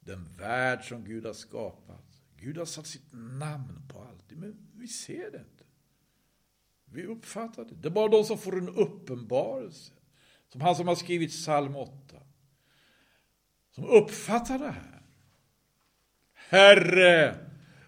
den 0.00 0.24
värld 0.24 0.88
som 0.88 1.04
Gud 1.04 1.26
har 1.26 1.32
skapat. 1.32 2.22
Gud 2.36 2.58
har 2.58 2.64
satt 2.64 2.86
sitt 2.86 3.12
namn 3.12 3.88
på 3.88 4.02
allt, 4.02 4.30
men 4.30 4.68
vi 4.74 4.88
ser 4.88 5.30
det 5.30 5.38
inte. 5.38 5.64
Vi 6.84 7.06
uppfattar 7.06 7.64
det. 7.64 7.74
Det 7.74 7.88
är 7.88 7.92
bara 7.92 8.08
de 8.08 8.24
som 8.24 8.38
får 8.38 8.58
en 8.58 8.68
uppenbarelse. 8.68 9.92
Som 10.48 10.60
han 10.60 10.76
som 10.76 10.88
har 10.88 10.94
skrivit 10.94 11.30
psalm 11.30 11.76
8. 11.76 12.22
Som 13.70 13.84
uppfattar 13.84 14.58
det 14.58 14.70
här. 14.70 15.02
Herre, 16.32 17.36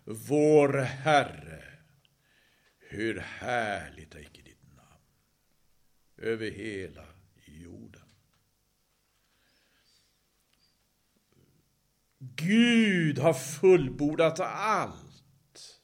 vår 0.04 0.78
Herre, 0.78 1.47
hur 2.90 3.18
härligt 3.18 4.14
är 4.14 4.20
icke 4.20 4.42
ditt 4.42 4.76
namn 4.76 5.02
över 6.16 6.50
hela 6.50 7.04
jorden. 7.44 8.02
Gud 12.18 13.18
har 13.18 13.34
fullbordat 13.34 14.40
allt. 14.40 15.04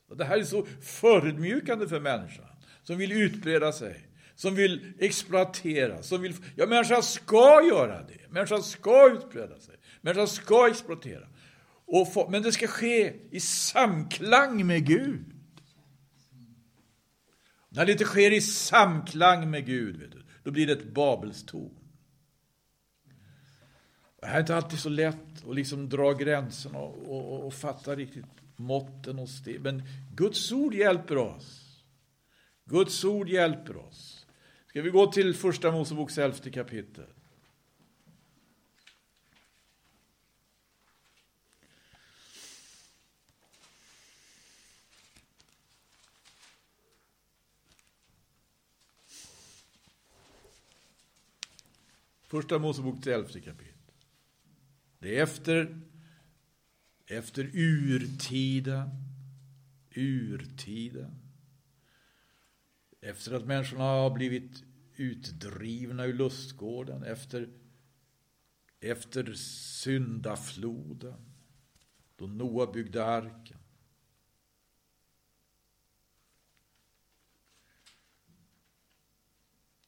Och 0.08 0.16
det 0.16 0.24
här 0.24 0.38
är 0.38 0.44
så 0.44 0.66
förödmjukande 0.82 1.88
för 1.88 2.00
människan 2.00 2.46
som 2.82 2.98
vill 2.98 3.12
utbreda 3.12 3.72
sig, 3.72 4.08
som 4.34 4.54
vill 4.54 4.92
exploatera, 4.98 6.02
som 6.02 6.22
vill... 6.22 6.34
Ja, 6.56 6.66
människan 6.66 7.02
ska 7.02 7.62
göra 7.68 8.02
det. 8.02 8.30
Människan 8.30 8.62
ska 8.62 9.12
utbreda 9.12 9.60
sig. 9.60 9.74
Människan 10.00 10.28
ska 10.28 10.68
exploatera. 10.68 11.28
Och 11.86 12.12
få, 12.12 12.30
men 12.30 12.42
det 12.42 12.52
ska 12.52 12.66
ske 12.66 13.14
i 13.30 13.40
samklang 13.40 14.66
med 14.66 14.86
Gud. 14.86 15.34
När 17.74 17.87
det 17.87 17.92
inte 17.92 18.04
sker 18.04 18.30
i 18.30 18.40
samklang 18.40 19.50
med 19.50 19.66
Gud, 19.66 19.96
vet 19.96 20.12
du, 20.12 20.22
då 20.42 20.50
blir 20.50 20.66
det 20.66 20.72
ett 20.72 20.94
Babelstorn. 20.94 21.70
Det 24.20 24.26
här 24.26 24.37
är 24.37 24.40
inte 24.40 24.56
alltid 24.56 24.78
så 24.78 24.88
lätt 24.88 25.48
att 25.48 25.54
liksom 25.54 25.88
dra 25.88 26.12
gränserna 26.12 26.78
och, 26.78 27.16
och, 27.16 27.46
och 27.46 27.54
fatta 27.54 27.96
riktigt 27.96 28.24
måtten 28.56 29.18
och 29.18 29.28
steg. 29.28 29.60
Men 29.60 29.82
Guds 30.14 30.52
ord 30.52 30.74
hjälper 30.74 31.16
oss. 31.16 31.82
Guds 32.64 33.04
ord 33.04 33.28
hjälper 33.28 33.76
oss. 33.76 34.26
Ska 34.68 34.82
vi 34.82 34.90
gå 34.90 35.12
till 35.12 35.34
första 35.34 35.70
Moseboks 35.70 36.18
elfte 36.18 36.50
kapitel? 36.50 37.13
Första 52.35 52.59
Moseboks 52.59 53.07
elfte 53.07 53.40
kapitel. 53.40 53.94
Det 54.99 55.18
är 55.18 55.23
efter, 55.23 55.81
efter 57.07 57.51
urtiden, 57.53 58.90
urtiden. 59.90 61.14
Efter 63.01 63.33
att 63.33 63.47
människorna 63.47 63.85
har 63.85 64.11
blivit 64.11 64.64
utdrivna 64.97 66.07
ur 66.07 66.12
lustgården, 66.12 67.03
efter, 67.03 67.49
efter 68.81 69.33
syndafloden, 69.83 71.35
då 72.16 72.27
Noa 72.27 72.73
byggde 72.73 73.05
arken. 73.05 73.59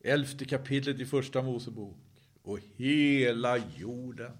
Elfte 0.01 0.45
kapitlet 0.45 1.01
i 1.01 1.07
Första 1.07 1.43
Mosebok. 1.43 2.06
Och 2.47 2.59
hela 2.77 3.57
jorden 3.59 4.37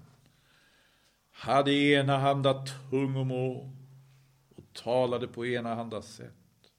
hade 1.31 1.73
enahanda 1.73 2.65
tungomål 2.91 3.71
och 4.57 4.73
talade 4.73 5.29
på 5.29 5.47
enahanda 5.47 6.03
sätt. 6.03 6.73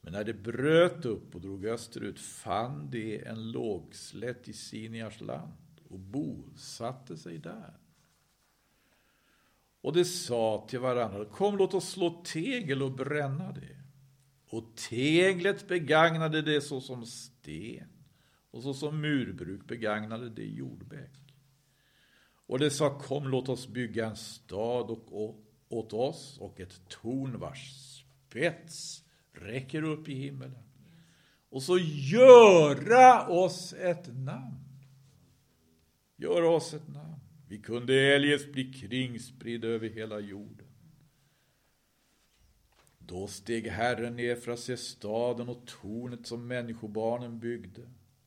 Men 0.00 0.12
när 0.12 0.24
det 0.24 0.34
bröt 0.34 1.04
upp 1.04 1.34
och 1.34 1.40
drog 1.40 1.66
österut 1.66 2.20
fann 2.20 2.90
de 2.90 3.24
en 3.24 3.50
lågslätt 3.52 4.48
i 4.48 4.52
Siniars 4.52 5.20
land 5.20 5.80
och 5.88 5.98
bosatte 5.98 7.16
sig 7.16 7.38
där. 7.38 7.74
Och 9.80 9.92
de 9.92 10.04
sa 10.04 10.66
till 10.68 10.80
varandra, 10.80 11.24
kom 11.24 11.56
låt 11.56 11.74
oss 11.74 11.90
slå 11.90 12.22
tegel 12.24 12.82
och 12.82 12.92
bränna 12.92 13.52
det. 13.52 13.76
Och 14.48 14.76
teglet 14.88 15.68
begagnade 15.68 16.42
det 16.42 16.60
såsom 16.60 17.06
sten 17.06 17.93
och 18.54 18.62
såsom 18.62 19.00
murbruk 19.00 19.66
begagnade 19.66 20.30
det 20.30 20.46
jordbäck. 20.46 21.34
Och 22.46 22.58
de 22.58 22.70
sa, 22.70 22.98
kom 22.98 23.28
låt 23.28 23.48
oss 23.48 23.68
bygga 23.68 24.06
en 24.06 24.16
stad 24.16 24.90
och, 24.90 25.44
åt 25.68 25.92
oss 25.92 26.38
och 26.38 26.60
ett 26.60 26.88
torn 26.88 27.38
vars 27.38 27.70
spets 27.70 29.04
räcker 29.32 29.82
upp 29.82 30.08
i 30.08 30.14
himmelen. 30.14 30.62
Och 31.48 31.62
så 31.62 31.78
göra 32.12 33.28
oss 33.28 33.72
ett 33.72 34.06
namn. 34.14 34.84
Göra 36.16 36.48
oss 36.48 36.74
ett 36.74 36.88
namn. 36.88 37.20
Vi 37.48 37.58
kunde 37.58 37.94
eljest 37.94 38.52
bli 38.52 38.72
kringspridda 38.72 39.68
över 39.68 39.88
hela 39.88 40.20
jorden. 40.20 40.66
Då 42.98 43.26
steg 43.26 43.66
Herren 43.66 44.16
ner 44.16 44.36
för 44.36 44.52
att 44.52 44.60
se 44.60 44.76
staden 44.76 45.48
och 45.48 45.66
tornet 45.66 46.26
som 46.26 46.46
människobarnen 46.46 47.38
byggde. 47.38 47.82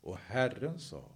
Och 0.07 0.17
Herren 0.17 0.79
sa, 0.79 1.11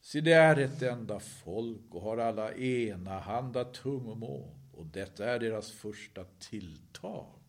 se 0.00 0.20
det 0.20 0.32
är 0.32 0.56
ett 0.56 0.82
enda 0.82 1.20
folk 1.20 1.94
och 1.94 2.02
har 2.02 2.18
alla 2.18 2.54
enahanda 2.54 3.64
tungomål 3.64 4.58
och 4.72 4.86
detta 4.86 5.30
är 5.30 5.38
deras 5.38 5.72
första 5.72 6.24
tilltag. 6.24 7.40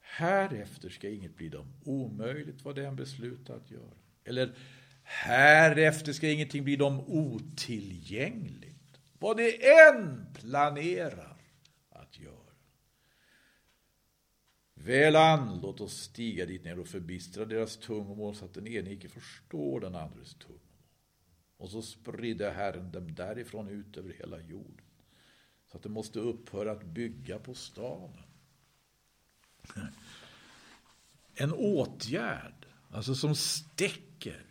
Härefter 0.00 0.88
ska 0.88 1.08
inget 1.08 1.36
bli 1.36 1.48
dem 1.48 1.72
omöjligt 1.84 2.64
vad 2.64 2.76
den 2.76 2.96
beslutar 2.96 3.56
att 3.56 3.70
göra. 3.70 3.96
Eller 4.24 4.54
härefter 5.02 6.12
ska 6.12 6.30
ingenting 6.30 6.64
bli 6.64 6.76
dem 6.76 7.00
otillgängligt. 7.06 9.00
Vad 9.18 9.36
det 9.36 9.70
än 9.70 10.26
planerar 10.34 11.36
att 11.90 12.18
göra. 12.18 12.52
Väl 14.84 15.16
an, 15.16 15.60
låt 15.62 15.80
oss 15.80 16.00
stiga 16.02 16.46
dit 16.46 16.64
ner 16.64 16.78
och 16.78 16.88
förbistra 16.88 17.44
deras 17.44 17.76
tungomål 17.76 18.34
så 18.34 18.44
att 18.44 18.54
den 18.54 18.66
ene 18.66 18.92
icke 18.92 19.08
förstår 19.08 19.80
den 19.80 19.94
andres 19.94 20.34
tungomål. 20.34 20.60
Och 21.56 21.70
så 21.70 21.82
spridde 21.82 22.50
Herren 22.50 22.92
dem 22.92 23.14
därifrån 23.14 23.68
ut 23.68 23.96
över 23.96 24.12
hela 24.12 24.40
jorden. 24.40 24.84
Så 25.70 25.76
att 25.76 25.82
de 25.82 25.88
måste 25.88 26.18
upphöra 26.18 26.72
att 26.72 26.84
bygga 26.84 27.38
på 27.38 27.54
staden 27.54 28.22
en 31.34 31.52
åtgärd, 31.52 32.66
alltså 32.90 33.14
som 33.14 33.34
stäcker 33.34 34.44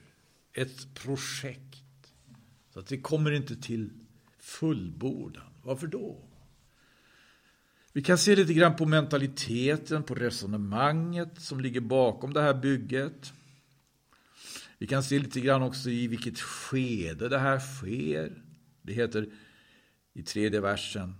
ett 0.53 0.93
projekt. 0.93 2.13
Så 2.69 2.79
att 2.79 2.87
det 2.87 2.97
kommer 2.97 3.31
inte 3.31 3.55
till 3.55 3.89
fullbordan. 4.37 5.53
Varför 5.63 5.87
då? 5.87 6.17
Vi 7.93 8.01
kan 8.01 8.17
se 8.17 8.35
lite 8.35 8.53
grann 8.53 8.75
på 8.75 8.85
mentaliteten, 8.85 10.03
på 10.03 10.15
resonemanget 10.15 11.41
som 11.41 11.59
ligger 11.59 11.81
bakom 11.81 12.33
det 12.33 12.41
här 12.41 12.53
bygget. 12.53 13.33
Vi 14.77 14.87
kan 14.87 15.03
se 15.03 15.19
lite 15.19 15.41
grann 15.41 15.63
också 15.63 15.89
i 15.89 16.07
vilket 16.07 16.39
skede 16.39 17.29
det 17.29 17.39
här 17.39 17.59
sker. 17.59 18.43
Det 18.81 18.93
heter 18.93 19.29
i 20.13 20.23
tredje 20.23 20.59
versen 20.59 21.15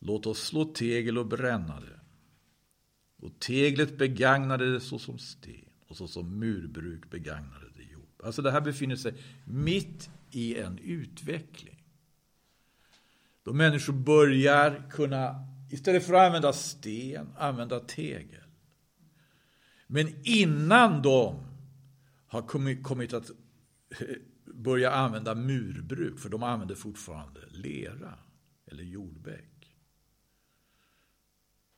Låt 0.00 0.26
oss 0.26 0.46
slå 0.46 0.64
tegel 0.64 1.18
och 1.18 1.26
bränna 1.26 1.80
det. 1.80 2.00
Och 3.16 3.40
teglet 3.40 3.98
begagnade 3.98 4.72
det 4.72 4.80
såsom 4.80 5.18
sten 5.18 5.68
och 5.88 5.96
såsom 5.96 6.38
murbruk 6.38 7.10
begagnade 7.10 7.66
det 7.76 7.82
jord. 7.82 8.20
Alltså 8.24 8.42
det 8.42 8.50
här 8.50 8.60
befinner 8.60 8.96
sig 8.96 9.14
mitt 9.44 10.10
i 10.30 10.56
en 10.56 10.78
utveckling. 10.78 11.82
Då 13.42 13.52
människor 13.52 13.92
börjar 13.92 14.90
kunna, 14.90 15.46
istället 15.68 16.06
för 16.06 16.14
att 16.14 16.26
använda 16.26 16.52
sten, 16.52 17.28
använda 17.38 17.80
tegel. 17.80 18.42
Men 19.86 20.14
innan 20.22 21.02
de 21.02 21.46
har 22.26 22.42
kommit, 22.42 22.82
kommit 22.82 23.12
att 23.12 23.30
eh, 24.00 24.06
börja 24.44 24.90
använda 24.90 25.34
murbruk, 25.34 26.18
för 26.18 26.28
de 26.28 26.42
använder 26.42 26.74
fortfarande 26.74 27.40
lera 27.50 28.18
eller 28.66 28.84
jordbäck. 28.84 29.76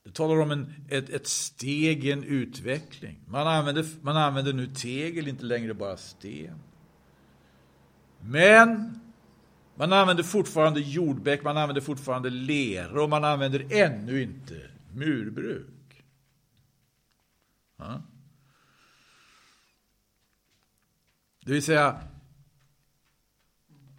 Det 0.05 0.11
talar 0.15 0.41
om 0.41 0.51
en, 0.51 0.75
ett, 0.89 1.11
ett 1.11 1.27
steg 1.27 2.05
i 2.05 2.13
en 2.13 2.25
utveckling. 2.25 3.21
Man 3.27 3.47
använder, 3.47 3.87
man 4.03 4.17
använder 4.17 4.53
nu 4.53 4.67
tegel, 4.67 5.29
inte 5.29 5.45
längre 5.45 5.75
bara 5.75 5.97
sten. 5.97 6.59
Men 8.21 9.01
man 9.79 9.93
använder 9.93 10.23
fortfarande 10.23 10.81
jordbäck, 10.81 11.43
man 11.43 11.57
använder 11.57 11.81
fortfarande 11.81 12.31
lera 12.31 13.03
och 13.03 13.11
man 13.11 13.25
använder 13.25 13.73
ännu 13.73 14.23
inte 14.23 14.71
murbruk. 14.93 16.05
Ja. 17.77 18.03
Det 21.45 21.53
vill 21.53 21.63
säga, 21.63 22.01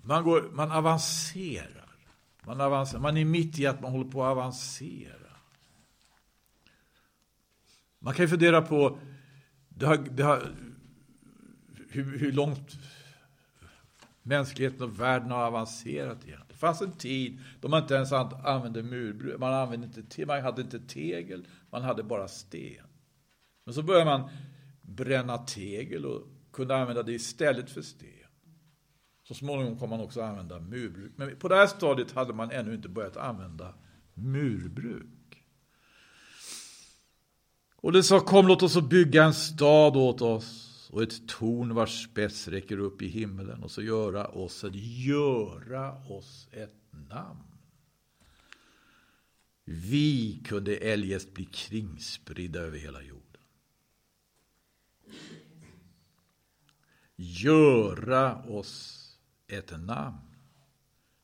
man, 0.01 0.23
går, 0.23 0.49
man 0.51 0.71
avancerar. 0.71 1.95
Man, 2.43 2.61
avancerar. 2.61 3.01
man 3.01 3.17
är 3.17 3.25
mitt 3.25 3.59
i 3.59 3.67
att 3.67 3.81
man 3.81 3.91
håller 3.91 4.11
på 4.11 4.23
att 4.23 4.31
avancera. 4.31 5.31
Man 7.99 8.13
kan 8.13 8.25
ju 8.25 8.29
fundera 8.29 8.61
på 8.61 8.99
det 9.69 9.85
har, 9.85 9.97
det 9.97 10.23
har, 10.23 10.55
hur, 11.89 12.19
hur 12.19 12.31
långt 12.31 12.77
mänskligheten 14.29 14.81
och 14.81 14.99
världen 14.99 15.31
har 15.31 15.43
avancerat 15.43 16.25
igen. 16.25 16.41
Det 16.47 16.55
fanns 16.55 16.81
en 16.81 16.91
tid 16.91 17.39
då 17.61 17.67
man 17.67 17.81
inte 17.81 17.93
ens 17.95 18.11
använde 18.11 18.83
murbruk, 18.83 19.39
man, 19.39 19.53
använde 19.53 19.87
inte, 19.87 20.25
man 20.25 20.41
hade 20.41 20.61
inte 20.61 20.79
tegel, 20.79 21.47
man 21.69 21.81
hade 21.81 22.03
bara 22.03 22.27
sten. 22.27 22.85
Men 23.65 23.73
så 23.73 23.83
började 23.83 24.05
man 24.05 24.29
bränna 24.81 25.37
tegel 25.37 26.05
och 26.05 26.21
kunde 26.53 26.75
använda 26.75 27.03
det 27.03 27.13
istället 27.13 27.69
för 27.69 27.81
sten. 27.81 28.09
Så 29.27 29.33
småningom 29.33 29.79
kom 29.79 29.89
man 29.89 29.99
också 29.99 30.21
använda 30.21 30.59
murbruk. 30.59 31.11
Men 31.15 31.35
på 31.35 31.47
det 31.47 31.55
här 31.55 31.67
stadiet 31.67 32.11
hade 32.11 32.33
man 32.33 32.51
ännu 32.51 32.73
inte 32.73 32.89
börjat 32.89 33.17
använda 33.17 33.73
murbruk. 34.13 35.43
Och 37.75 37.91
det 37.91 38.03
sa, 38.03 38.19
kom 38.19 38.47
låt 38.47 38.63
oss 38.63 38.81
bygga 38.81 39.23
en 39.23 39.33
stad 39.33 39.97
åt 39.97 40.21
oss 40.21 40.68
och 40.89 41.03
ett 41.03 41.27
torn 41.27 41.73
vars 41.73 42.03
spets 42.03 42.47
räcker 42.47 42.77
upp 42.77 43.01
i 43.01 43.07
himmelen 43.07 43.63
och 43.63 43.71
så 43.71 43.81
göra 43.81 44.27
oss, 44.27 44.63
ett, 44.63 44.75
göra 44.75 46.05
oss 46.05 46.47
ett 46.51 46.83
namn. 47.09 47.43
Vi 49.65 50.41
kunde 50.45 50.75
eljest 50.75 51.33
bli 51.33 51.45
kringspridda 51.45 52.59
över 52.59 52.77
hela 52.77 53.01
jorden. 53.01 53.41
Göra 57.15 58.43
oss 58.43 59.05
ett 59.47 59.79
namn. 59.79 60.35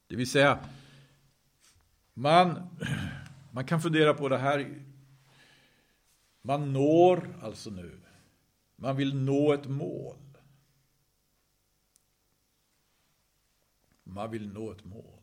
Det 0.08 0.16
vill 0.16 0.30
säga, 0.30 0.60
man, 2.14 2.70
man 3.52 3.66
kan 3.66 3.82
fundera 3.82 4.14
på 4.14 4.30
det 4.30 4.38
här. 4.38 4.84
Man 6.42 6.74
når 6.74 7.40
alltså 7.42 7.70
nu 7.70 8.05
man 8.76 8.96
vill 8.96 9.16
nå 9.16 9.54
ett 9.54 9.66
mål. 9.66 10.18
Man 14.04 14.32
vill 14.32 14.54
nå 14.54 14.72
ett 14.72 14.86
mål. 14.86 15.22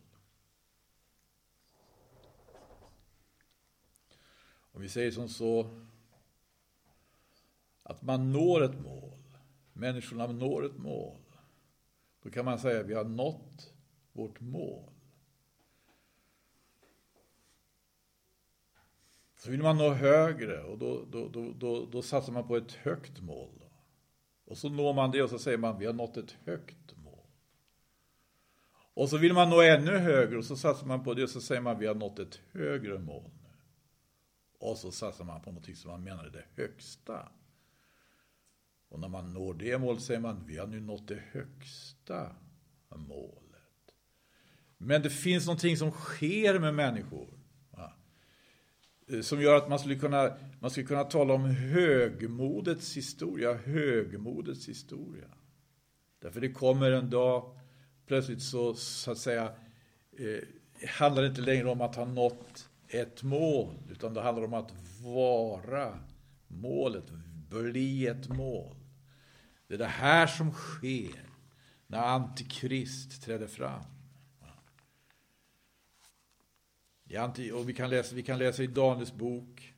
Om 4.71 4.81
vi 4.81 4.89
säger 4.89 5.11
som 5.11 5.29
så 5.29 5.83
att 7.83 8.01
man 8.01 8.31
når 8.31 8.63
ett 8.63 8.79
mål, 8.79 9.19
människorna 9.73 10.27
når 10.27 10.65
ett 10.65 10.77
mål, 10.77 11.21
då 12.21 12.29
kan 12.29 12.45
man 12.45 12.59
säga 12.59 12.79
att 12.79 12.87
vi 12.87 12.93
har 12.93 13.03
nått 13.03 13.73
vårt 14.11 14.39
mål. 14.39 14.92
Så 19.43 19.51
vill 19.51 19.61
man 19.61 19.77
nå 19.77 19.89
högre 19.89 20.63
och 20.63 20.77
då, 20.77 21.05
då, 21.11 21.27
då, 21.27 21.53
då, 21.53 21.85
då 21.85 22.01
satsar 22.01 22.33
man 22.33 22.47
på 22.47 22.57
ett 22.57 22.71
högt 22.71 23.21
mål. 23.21 23.49
Då. 23.59 23.71
Och 24.45 24.57
så 24.57 24.69
når 24.69 24.93
man 24.93 25.11
det 25.11 25.23
och 25.23 25.29
så 25.29 25.39
säger 25.39 25.57
man 25.57 25.79
vi 25.79 25.85
har 25.85 25.93
nått 25.93 26.17
ett 26.17 26.31
högt 26.45 26.97
mål. 26.97 27.27
Och 28.93 29.09
så 29.09 29.17
vill 29.17 29.33
man 29.33 29.49
nå 29.49 29.61
ännu 29.61 29.97
högre 29.97 30.37
och 30.37 30.45
så 30.45 30.55
satsar 30.55 30.87
man 30.87 31.03
på 31.03 31.13
det 31.13 31.23
och 31.23 31.29
så 31.29 31.41
säger 31.41 31.61
man 31.61 31.79
vi 31.79 31.87
har 31.87 31.95
nått 31.95 32.19
ett 32.19 32.41
högre 32.51 32.99
mål. 32.99 33.31
Nu. 33.43 33.49
Och 34.59 34.77
så 34.77 34.91
satsar 34.91 35.25
man 35.25 35.41
på 35.41 35.51
något 35.51 35.77
som 35.77 35.91
man 35.91 36.03
menar 36.03 36.23
är 36.25 36.29
det 36.29 36.61
högsta. 36.61 37.31
Och 38.89 38.99
när 38.99 39.07
man 39.07 39.33
når 39.33 39.53
det 39.53 39.77
målet 39.77 40.01
säger 40.01 40.19
man 40.19 40.45
vi 40.45 40.57
har 40.57 40.67
nu 40.67 40.79
nått 40.79 41.07
det 41.07 41.23
högsta 41.31 42.35
målet. 42.95 43.95
Men 44.77 45.01
det 45.01 45.09
finns 45.09 45.45
någonting 45.45 45.77
som 45.77 45.91
sker 45.91 46.59
med 46.59 46.75
människor 46.75 47.42
Eh, 49.13 49.21
som 49.21 49.41
gör 49.41 49.55
att 49.55 49.69
man 49.69 49.79
skulle 49.79 49.95
kunna, 49.95 50.31
man 50.59 50.71
skulle 50.71 50.87
kunna 50.87 51.03
tala 51.03 51.33
om 51.33 51.45
högmodets 51.45 52.97
historia, 52.97 53.53
högmodets 53.53 54.69
historia. 54.69 55.27
Därför 56.21 56.41
det 56.41 56.51
kommer 56.51 56.91
en 56.91 57.09
dag, 57.09 57.57
plötsligt 58.07 58.41
så, 58.41 58.73
så 58.73 59.11
att 59.11 59.17
säga, 59.17 59.51
eh, 60.17 60.89
handlar 60.89 61.21
det 61.21 61.29
inte 61.29 61.41
längre 61.41 61.69
om 61.69 61.81
att 61.81 61.95
ha 61.95 62.05
nått 62.05 62.69
ett 62.87 63.23
mål, 63.23 63.75
utan 63.91 64.13
det 64.13 64.21
handlar 64.21 64.43
om 64.43 64.53
att 64.53 64.71
vara 65.03 65.99
målet, 66.47 67.05
bli 67.49 68.07
ett 68.07 68.29
mål. 68.29 68.75
Det 69.67 69.73
är 69.73 69.77
det 69.77 69.85
här 69.85 70.27
som 70.27 70.51
sker 70.51 71.29
när 71.87 71.99
Antikrist 71.99 73.23
träder 73.23 73.47
fram. 73.47 73.83
Och 77.53 77.69
vi 77.69 77.73
kan, 77.73 77.89
läsa, 77.89 78.15
vi 78.15 78.23
kan 78.23 78.39
läsa 78.39 78.63
i 78.63 78.67
Daniels 78.67 79.13
bok. 79.13 79.73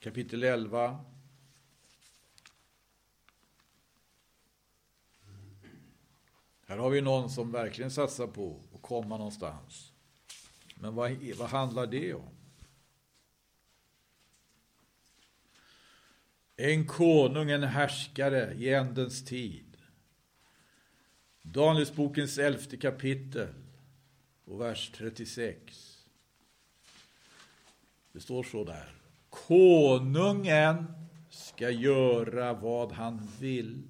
Kapitel 0.00 0.42
11. 0.42 1.04
Här 6.66 6.76
har 6.76 6.90
vi 6.90 7.00
någon 7.00 7.30
som 7.30 7.52
verkligen 7.52 7.90
satsar 7.90 8.26
på 8.26 8.60
att 8.74 8.82
komma 8.82 9.16
någonstans. 9.16 9.92
Men 10.74 10.94
vad, 10.94 11.12
vad 11.12 11.48
handlar 11.48 11.86
det 11.86 12.14
om? 12.14 12.30
En 16.56 16.86
konung, 16.86 17.50
en 17.50 17.62
härskare 17.62 18.54
i 18.54 18.74
ändens 18.74 19.24
tid. 19.24 19.69
Danielsbokens 21.52 22.38
elfte 22.38 22.76
kapitel 22.76 23.48
och 24.44 24.60
vers 24.60 24.90
36. 24.94 26.06
Det 28.12 28.20
står 28.20 28.42
så 28.42 28.64
där. 28.64 28.94
Konungen 29.30 30.86
ska 31.30 31.70
göra 31.70 32.52
vad 32.52 32.92
han 32.92 33.28
vill 33.40 33.82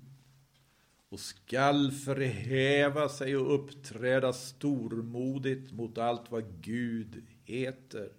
och 1.08 1.20
skall 1.20 1.92
förhäva 1.92 3.08
sig 3.08 3.36
och 3.36 3.54
uppträda 3.54 4.32
stormodigt 4.32 5.72
mot 5.72 5.98
allt 5.98 6.30
vad 6.30 6.62
Gud 6.62 7.26
heter. 7.44 8.12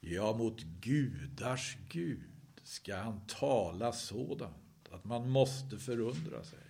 Ja, 0.00 0.36
mot 0.36 0.60
gudars 0.60 1.76
Gud 1.88 2.30
ska 2.62 2.96
han 2.96 3.20
tala 3.26 3.92
sådant 3.92 4.88
att 4.90 5.04
man 5.04 5.28
måste 5.30 5.78
förundra 5.78 6.44
sig 6.44 6.63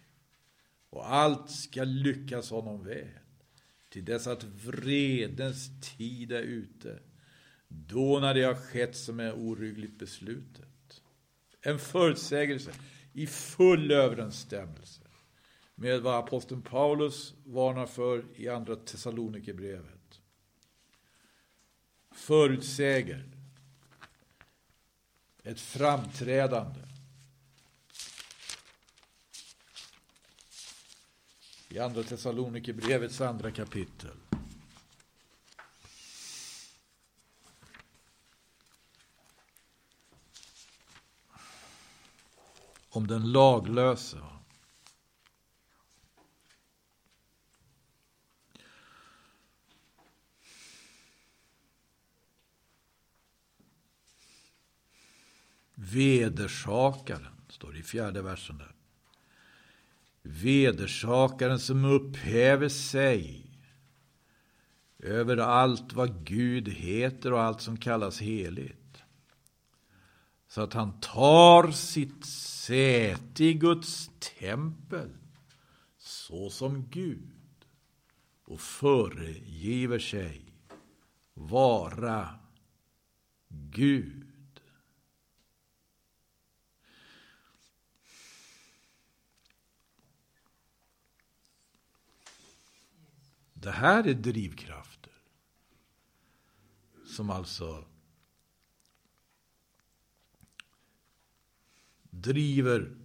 och 0.95 1.13
allt 1.15 1.51
ska 1.51 1.85
lyckas 1.85 2.51
honom 2.51 2.85
väl 2.85 3.09
till 3.89 4.05
dess 4.05 4.27
att 4.27 4.45
vredens 4.45 5.71
tid 5.97 6.33
är 6.33 6.43
ute 6.43 6.99
då 7.69 8.21
när 8.21 8.35
det 8.35 8.43
har 8.43 8.55
skett 8.55 8.97
som 8.97 9.21
är 9.21 9.33
oryggligt 9.33 9.99
beslutet. 9.99 11.03
En 11.61 11.79
förutsägelse 11.79 12.73
i 13.13 13.27
full 13.27 13.91
överensstämmelse 13.91 15.03
med 15.75 16.03
vad 16.03 16.19
aposteln 16.19 16.63
Paulus 16.63 17.35
varnar 17.45 17.87
för 17.87 18.25
i 18.37 18.49
andra 18.49 18.77
Thessalonikerbrevet. 18.77 20.21
Förutsäger 22.11 23.25
ett 25.43 25.61
framträdande 25.61 26.81
I 31.75 31.79
Andra 31.79 32.03
Thessalonikerbrevets 32.03 33.21
andra 33.21 33.51
kapitel. 33.51 34.17
Om 42.89 43.07
den 43.07 43.33
laglöse. 43.33 44.19
Vedersakaren, 55.75 57.27
står 57.49 57.73
det 57.73 57.79
i 57.79 57.83
fjärde 57.83 58.23
versen 58.23 58.59
där. 58.59 58.84
Vedersakaren 60.27 61.59
som 61.59 61.85
upphäver 61.85 62.69
sig 62.69 63.47
över 64.99 65.37
allt 65.37 65.93
vad 65.93 66.25
Gud 66.27 66.69
heter 66.69 67.33
och 67.33 67.43
allt 67.43 67.61
som 67.61 67.77
kallas 67.77 68.21
heligt. 68.21 69.03
Så 70.49 70.61
att 70.61 70.73
han 70.73 71.01
tar 71.01 71.71
sitt 71.71 72.25
säte 72.25 73.45
i 73.45 73.55
Guds 73.55 74.11
tempel 74.39 75.11
så 75.99 76.51
som 76.51 76.89
Gud 76.91 77.67
och 78.45 78.61
föregiver 78.61 79.99
sig 79.99 80.45
vara 81.35 82.29
Gud. 83.49 84.24
Det 93.65 93.71
här 93.71 94.07
är 94.07 94.15
drivkrafter 94.15 95.13
som 97.07 97.31
alltså 97.31 97.85
driver 102.11 102.97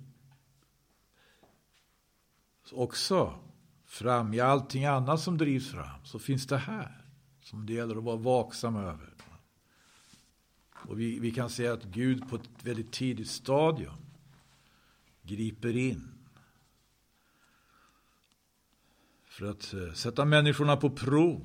också 2.71 3.39
fram 3.85 4.33
i 4.33 4.39
allting 4.39 4.85
annat 4.85 5.21
som 5.21 5.37
drivs 5.37 5.71
fram 5.71 6.05
så 6.05 6.19
finns 6.19 6.47
det 6.47 6.57
här 6.57 7.05
som 7.41 7.65
det 7.65 7.73
gäller 7.73 7.95
att 7.95 8.03
vara 8.03 8.15
vaksam 8.15 8.75
över. 8.75 9.13
Och 10.71 10.99
vi, 10.99 11.19
vi 11.19 11.31
kan 11.31 11.49
säga 11.49 11.73
att 11.73 11.83
Gud 11.83 12.29
på 12.29 12.35
ett 12.35 12.49
väldigt 12.63 12.91
tidigt 12.91 13.29
stadium 13.29 14.05
griper 15.21 15.77
in 15.77 16.18
för 19.39 19.45
att 19.45 19.73
eh, 19.73 19.93
sätta 19.93 20.25
människorna 20.25 20.77
på 20.77 20.89
prov. 20.89 21.41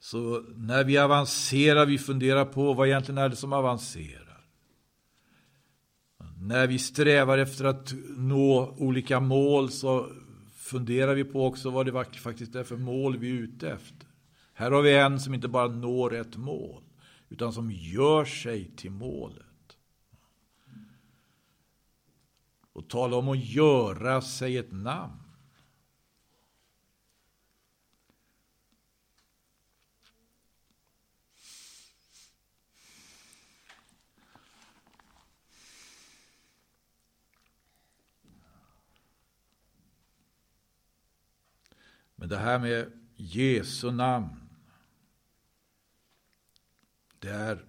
Så 0.00 0.44
när 0.56 0.84
vi 0.84 0.98
avancerar, 0.98 1.86
vi 1.86 1.98
funderar 1.98 2.44
på 2.44 2.74
vad 2.74 2.88
egentligen 2.88 3.18
är 3.18 3.28
det 3.28 3.36
som 3.36 3.52
avancerar. 3.52 4.44
När 6.40 6.66
vi 6.66 6.78
strävar 6.78 7.38
efter 7.38 7.64
att 7.64 7.94
nå 8.16 8.74
olika 8.78 9.20
mål 9.20 9.70
så 9.70 10.12
funderar 10.56 11.14
vi 11.14 11.24
på 11.24 11.46
också 11.46 11.70
vad 11.70 11.86
det 11.86 12.18
faktiskt 12.18 12.54
är 12.54 12.64
för 12.64 12.76
mål 12.76 13.18
vi 13.18 13.30
är 13.30 13.34
ute 13.34 13.70
efter. 13.70 14.08
Här 14.52 14.70
har 14.70 14.82
vi 14.82 14.96
en 14.96 15.20
som 15.20 15.34
inte 15.34 15.48
bara 15.48 15.68
når 15.68 16.14
ett 16.14 16.36
mål, 16.36 16.82
utan 17.28 17.52
som 17.52 17.70
gör 17.70 18.24
sig 18.24 18.70
till 18.76 18.90
målet. 18.90 19.47
Och 22.78 22.88
tala 22.88 23.16
om 23.16 23.28
att 23.28 23.44
göra 23.44 24.20
sig 24.22 24.56
ett 24.56 24.72
namn. 24.72 25.22
Men 42.14 42.28
det 42.28 42.36
här 42.36 42.58
med 42.58 42.92
Jesu 43.16 43.90
namn. 43.90 44.48
Det 47.18 47.30
är 47.30 47.64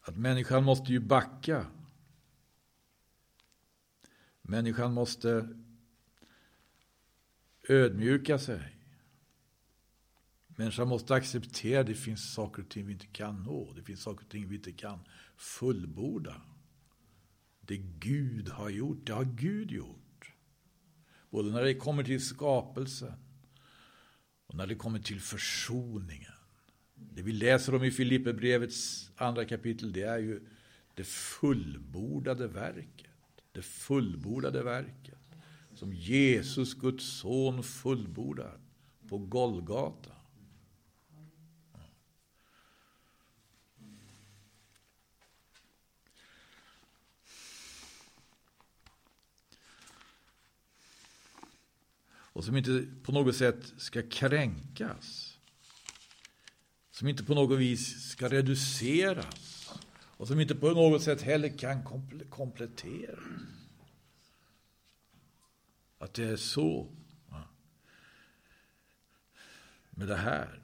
att 0.00 0.16
människan 0.16 0.64
måste 0.64 0.92
ju 0.92 1.00
backa. 1.00 1.66
Människan 4.48 4.92
måste 4.92 5.48
ödmjuka 7.68 8.38
sig. 8.38 8.76
Människan 10.46 10.88
måste 10.88 11.14
acceptera 11.14 11.80
att 11.80 11.86
det 11.86 11.94
finns 11.94 12.34
saker 12.34 12.62
och 12.62 12.68
ting 12.68 12.86
vi 12.86 12.92
inte 12.92 13.06
kan 13.06 13.42
nå. 13.42 13.72
Det 13.72 13.82
finns 13.82 14.02
saker 14.02 14.24
och 14.24 14.30
ting 14.30 14.48
vi 14.48 14.56
inte 14.56 14.72
kan 14.72 14.98
fullborda. 15.36 16.42
Det 17.60 17.76
Gud 17.76 18.48
har 18.48 18.70
gjort, 18.70 19.06
det 19.06 19.12
har 19.12 19.24
Gud 19.24 19.70
gjort. 19.70 20.32
Både 21.30 21.50
när 21.50 21.62
det 21.62 21.74
kommer 21.74 22.04
till 22.04 22.24
skapelsen 22.24 23.12
och 24.46 24.54
när 24.54 24.66
det 24.66 24.74
kommer 24.74 24.98
till 24.98 25.20
försoningen. 25.20 26.32
Det 26.94 27.22
vi 27.22 27.32
läser 27.32 27.74
om 27.74 27.84
i 27.84 27.90
Filipperbrevets 27.90 29.10
andra 29.16 29.44
kapitel, 29.44 29.92
det 29.92 30.02
är 30.02 30.18
ju 30.18 30.48
det 30.94 31.04
fullbordade 31.06 32.48
verket. 32.48 33.05
Det 33.56 33.62
fullbordade 33.62 34.62
verket 34.62 35.36
som 35.74 35.92
Jesus, 35.92 36.74
Guds 36.74 37.04
son, 37.04 37.62
fullbordar 37.62 38.58
på 39.08 39.18
Golgata. 39.18 40.10
och 52.36 52.44
som 52.44 52.56
inte 52.56 52.86
på 53.02 53.12
något 53.12 53.36
sätt 53.36 53.72
ska 53.76 54.02
kränkas. 54.02 55.38
Som 56.90 57.08
inte 57.08 57.24
på 57.24 57.34
något 57.34 57.58
vis 57.58 58.10
ska 58.10 58.28
reduceras 58.28 59.55
och 60.16 60.28
som 60.28 60.40
inte 60.40 60.54
på 60.54 60.70
något 60.70 61.02
sätt 61.02 61.22
heller 61.22 61.58
kan 61.58 61.84
komplettera. 62.30 63.18
Att 65.98 66.14
det 66.14 66.24
är 66.24 66.36
så 66.36 66.88
med 69.90 70.08
det 70.08 70.16
här. 70.16 70.62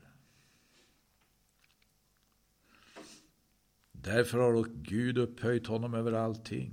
Därför 3.92 4.38
har 4.38 4.64
Gud 4.82 5.18
upphöjt 5.18 5.66
honom 5.66 5.94
över 5.94 6.12
allting 6.12 6.72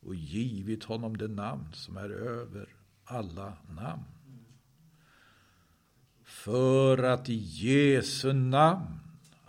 och 0.00 0.14
givit 0.14 0.84
honom 0.84 1.16
det 1.16 1.28
namn 1.28 1.72
som 1.72 1.96
är 1.96 2.10
över 2.10 2.68
alla 3.04 3.56
namn. 3.68 4.04
För 6.24 7.02
att 7.02 7.28
i 7.28 7.34
Jesu 7.34 8.32
namn 8.32 9.01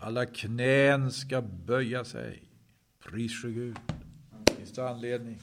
alla 0.03 0.25
knän 0.25 1.11
ska 1.11 1.41
böja 1.41 2.05
sig. 2.05 2.43
Pris 2.99 3.41
Gud. 3.41 3.77
Finns 4.57 4.71
det 4.71 4.89
anledning 4.89 5.39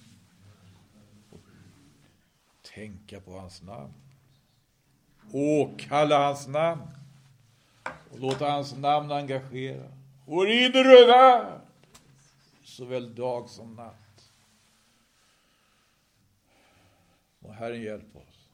att 1.31 2.73
tänka 2.75 3.21
på 3.21 3.39
hans 3.39 3.63
namn? 3.63 3.93
Åkalla 5.33 6.27
hans 6.27 6.49
namn 6.49 6.83
och 8.11 8.21
låta 8.21 8.51
hans 8.51 8.77
namn 8.77 9.13
engagera 9.13 9.93
vår 10.27 10.49
inre 10.51 11.07
värld 11.07 11.61
såväl 12.65 13.15
dag 13.15 13.49
som 13.49 13.75
natt. 13.75 14.33
Må 17.39 17.53
Herren 17.53 17.83
hjälpa 17.83 18.19
oss. 18.19 18.49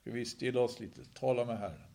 Ska 0.00 0.10
vi 0.10 0.24
stilla 0.24 0.60
oss 0.60 0.80
lite, 0.80 1.04
tala 1.04 1.44
med 1.44 1.58
Herren. 1.58 1.93